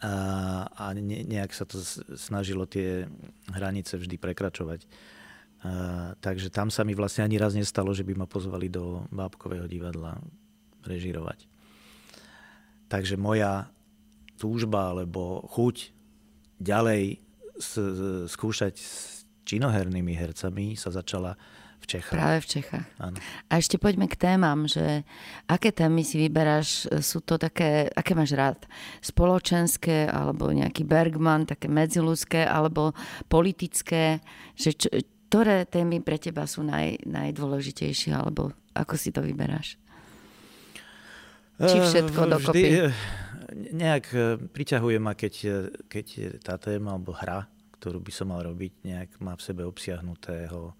a, 0.00 0.14
a 0.72 0.84
ne, 0.96 1.22
nejak 1.28 1.52
sa 1.52 1.68
to 1.68 1.78
snažilo 2.16 2.64
tie 2.64 3.06
hranice 3.52 3.94
vždy 4.00 4.16
prekračovať. 4.16 4.88
A, 5.62 6.16
takže 6.18 6.48
tam 6.48 6.72
sa 6.72 6.82
mi 6.82 6.96
vlastne 6.96 7.22
ani 7.22 7.36
raz 7.36 7.52
nestalo, 7.52 7.92
že 7.92 8.02
by 8.02 8.24
ma 8.24 8.26
pozvali 8.26 8.66
do 8.72 9.04
bábkového 9.12 9.68
divadla 9.68 10.18
režirovať. 10.88 11.51
Takže 12.92 13.16
moja 13.16 13.72
túžba 14.36 14.92
alebo 14.92 15.48
chuť 15.48 15.96
ďalej 16.60 17.24
skúšať 18.28 18.74
s 18.76 19.24
činohernými 19.48 20.12
hercami 20.12 20.76
sa 20.76 20.92
začala 20.92 21.40
v 21.82 21.98
Čechách. 21.98 22.14
Práve 22.14 22.38
v 22.44 22.48
Čechách. 22.58 22.86
Áno. 23.02 23.18
A 23.50 23.52
ešte 23.58 23.74
poďme 23.74 24.06
k 24.06 24.14
témam, 24.14 24.70
že 24.70 25.02
aké 25.50 25.74
témy 25.74 26.06
si 26.06 26.14
vyberáš, 26.14 26.86
sú 27.02 27.18
to 27.26 27.42
také, 27.42 27.90
aké 27.90 28.14
máš 28.14 28.38
rád? 28.38 28.70
Spoločenské, 29.02 30.06
alebo 30.06 30.54
nejaký 30.54 30.86
Bergman, 30.86 31.42
také 31.42 31.66
medziludské, 31.66 32.46
alebo 32.46 32.94
politické? 33.26 34.22
Že 34.54 34.70
čo, 34.78 34.88
ktoré 35.26 35.66
témy 35.66 35.98
pre 36.06 36.22
teba 36.22 36.46
sú 36.46 36.62
naj, 36.62 37.02
najdôležitejšie, 37.02 38.14
alebo 38.14 38.54
ako 38.78 38.94
si 38.94 39.10
to 39.10 39.18
vyberáš? 39.18 39.81
Či 41.60 41.78
eh, 41.78 41.84
všetko 41.84 42.20
Vždy, 42.24 42.32
dokopy? 42.32 42.62
Eh, 42.64 42.94
nejak 43.72 44.04
eh, 44.14 44.22
priťahuje 44.40 44.98
ma, 45.02 45.12
keď, 45.12 45.34
keď 45.90 46.06
tá 46.40 46.56
téma 46.56 46.96
alebo 46.96 47.12
hra, 47.12 47.44
ktorú 47.76 48.00
by 48.00 48.12
som 48.14 48.30
mal 48.30 48.40
robiť, 48.46 48.72
nejak 48.86 49.10
má 49.20 49.36
v 49.36 49.42
sebe 49.42 49.62
obsiahnutého 49.66 50.72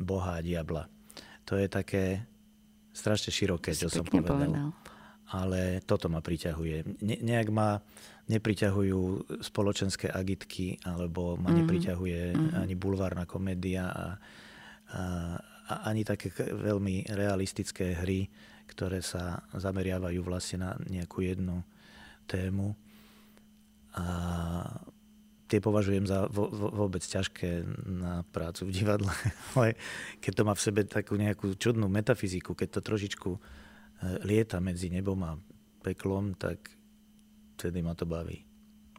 Boha 0.00 0.40
a 0.40 0.44
diabla. 0.44 0.88
To 1.46 1.54
je 1.54 1.68
také 1.68 2.24
strašne 2.92 3.30
široké, 3.30 3.76
čo 3.76 3.92
som 3.92 4.04
povedal. 4.04 4.36
povedal. 4.36 4.68
ale 5.32 5.80
toto 5.84 6.12
ma 6.12 6.20
priťahuje. 6.20 7.00
Ne, 7.04 7.16
nejak 7.24 7.48
ma 7.52 7.80
nepriťahujú 8.28 9.00
spoločenské 9.42 10.08
agitky, 10.08 10.78
alebo 10.84 11.36
ma 11.36 11.50
mm-hmm. 11.50 11.58
nepriťahuje 11.64 12.20
mm-hmm. 12.32 12.60
ani 12.62 12.74
bulvárna 12.78 13.24
komédia 13.26 13.90
a, 13.90 14.06
a 14.92 15.02
ani 15.80 16.04
také 16.04 16.28
veľmi 16.36 17.08
realistické 17.08 17.96
hry, 17.96 18.28
ktoré 18.68 19.00
sa 19.00 19.40
zameriavajú 19.56 20.20
vlastne 20.20 20.68
na 20.68 20.70
nejakú 20.88 21.24
jednu 21.24 21.64
tému. 22.28 22.76
A 23.92 24.04
tie 25.52 25.60
považujem 25.60 26.08
za 26.08 26.24
vo, 26.32 26.48
vo, 26.48 26.68
vôbec 26.72 27.04
ťažké 27.04 27.64
na 27.84 28.24
prácu 28.32 28.68
v 28.68 28.72
divadle. 28.72 29.12
Ale 29.52 29.76
keď 30.24 30.32
to 30.32 30.42
má 30.48 30.56
v 30.56 30.64
sebe 30.64 30.80
takú 30.88 31.20
nejakú 31.20 31.52
čudnú 31.60 31.92
metafyziku, 31.92 32.56
keď 32.56 32.80
to 32.80 32.80
trošičku 32.80 33.30
e, 33.36 33.40
lieta 34.24 34.64
medzi 34.64 34.88
nebom 34.88 35.20
a 35.28 35.36
peklom, 35.84 36.32
tak 36.40 36.72
vtedy 37.60 37.84
ma 37.84 37.92
to 37.92 38.08
baví. 38.08 38.40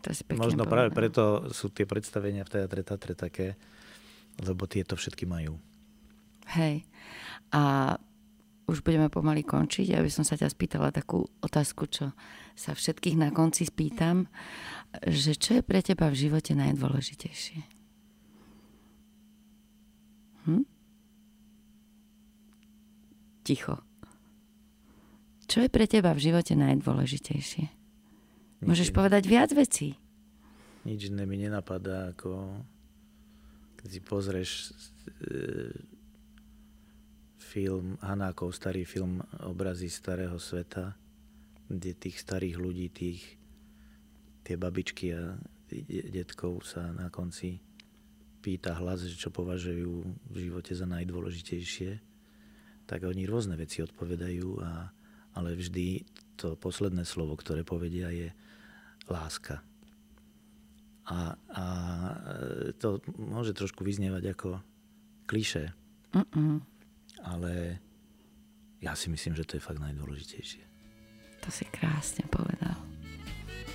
To 0.05 0.13
si 0.13 0.21
Možno 0.35 0.67
povedal. 0.67 0.71
práve 0.71 0.89
preto 0.93 1.23
sú 1.49 1.73
tie 1.73 1.89
predstavenia 1.89 2.45
v 2.45 2.53
Teatre 2.53 2.83
Tatre 2.85 3.15
také, 3.17 3.57
lebo 4.45 4.69
tieto 4.69 4.93
všetky 4.93 5.25
majú. 5.25 5.57
Hej. 6.51 6.83
A 7.55 7.95
už 8.67 8.79
budeme 8.83 9.11
pomaly 9.11 9.43
končiť. 9.43 9.91
Ja 9.91 9.99
by 9.99 10.11
som 10.11 10.23
sa 10.23 10.39
ťa 10.39 10.47
spýtala 10.47 10.95
takú 10.95 11.27
otázku, 11.43 11.87
čo 11.91 12.15
sa 12.55 12.71
všetkých 12.71 13.19
na 13.19 13.29
konci 13.35 13.67
spýtam, 13.67 14.31
že 15.03 15.35
čo 15.35 15.59
je 15.59 15.63
pre 15.65 15.83
teba 15.83 16.07
v 16.07 16.19
živote 16.27 16.55
najdôležitejšie? 16.55 17.59
Hm? 20.47 20.63
Ticho. 23.43 23.75
Čo 25.43 25.67
je 25.67 25.69
pre 25.69 25.85
teba 25.85 26.15
v 26.15 26.23
živote 26.23 26.55
najdôležitejšie? 26.55 27.65
Môžeš 28.63 28.95
povedať 28.95 29.27
viac 29.27 29.51
vecí. 29.51 29.99
Nič 30.87 31.11
iné 31.11 31.27
mi 31.27 31.35
nenapadá, 31.35 32.15
ako 32.15 32.63
keď 33.79 33.87
si 33.91 33.99
pozrieš 33.99 34.51
e, 34.63 35.75
film 37.53 38.01
Hanákov, 38.01 38.57
starý 38.57 38.81
film 38.81 39.21
Obrazy 39.45 39.85
starého 39.85 40.41
sveta, 40.41 40.97
kde 41.69 41.93
tých 41.93 42.17
starých 42.17 42.57
ľudí, 42.57 42.89
tých, 42.89 43.21
tie 44.41 44.57
babičky 44.57 45.13
a 45.13 45.37
detkov 46.09 46.65
sa 46.65 46.89
na 46.89 47.13
konci 47.13 47.61
pýta 48.41 48.73
hlas, 48.81 49.05
čo 49.05 49.29
považujú 49.29 49.93
v 50.33 50.35
živote 50.35 50.73
za 50.73 50.89
najdôležitejšie, 50.89 51.91
tak 52.89 53.05
oni 53.05 53.29
rôzne 53.29 53.53
veci 53.53 53.85
odpovedajú, 53.85 54.47
a, 54.59 54.89
ale 55.37 55.53
vždy 55.53 56.01
to 56.33 56.57
posledné 56.57 57.05
slovo, 57.05 57.37
ktoré 57.37 57.61
povedia, 57.61 58.09
je 58.09 58.33
láska. 59.07 59.61
A, 61.05 61.37
a 61.37 61.65
to 62.81 62.97
môže 63.15 63.53
trošku 63.53 63.85
vyznievať 63.85 64.23
ako 64.33 64.49
kliše. 65.29 65.71
Mm-mm 66.17 66.72
ale 67.23 67.79
ja 68.83 68.93
si 68.99 69.07
myslím, 69.07 69.33
že 69.33 69.47
to 69.47 69.55
je 69.55 69.63
fakt 69.63 69.79
najdôležitejšie. 69.79 70.63
To 71.43 71.49
si 71.51 71.63
krásne 71.71 72.27
povedal. 72.27 72.75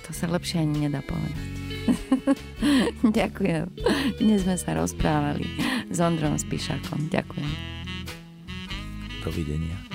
To 0.05 0.13
sa 0.13 0.25
lepšie 0.25 0.65
ani 0.65 0.89
nedá 0.89 1.05
povedať. 1.05 1.49
Ďakujem. 3.17 3.65
Dnes 4.17 4.41
sme 4.41 4.57
sa 4.57 4.73
rozprávali 4.73 5.45
s 5.89 5.97
Ondrom 6.01 6.33
Spišakom. 6.37 7.13
Ďakujem. 7.13 7.53
Dovidenia. 9.21 9.88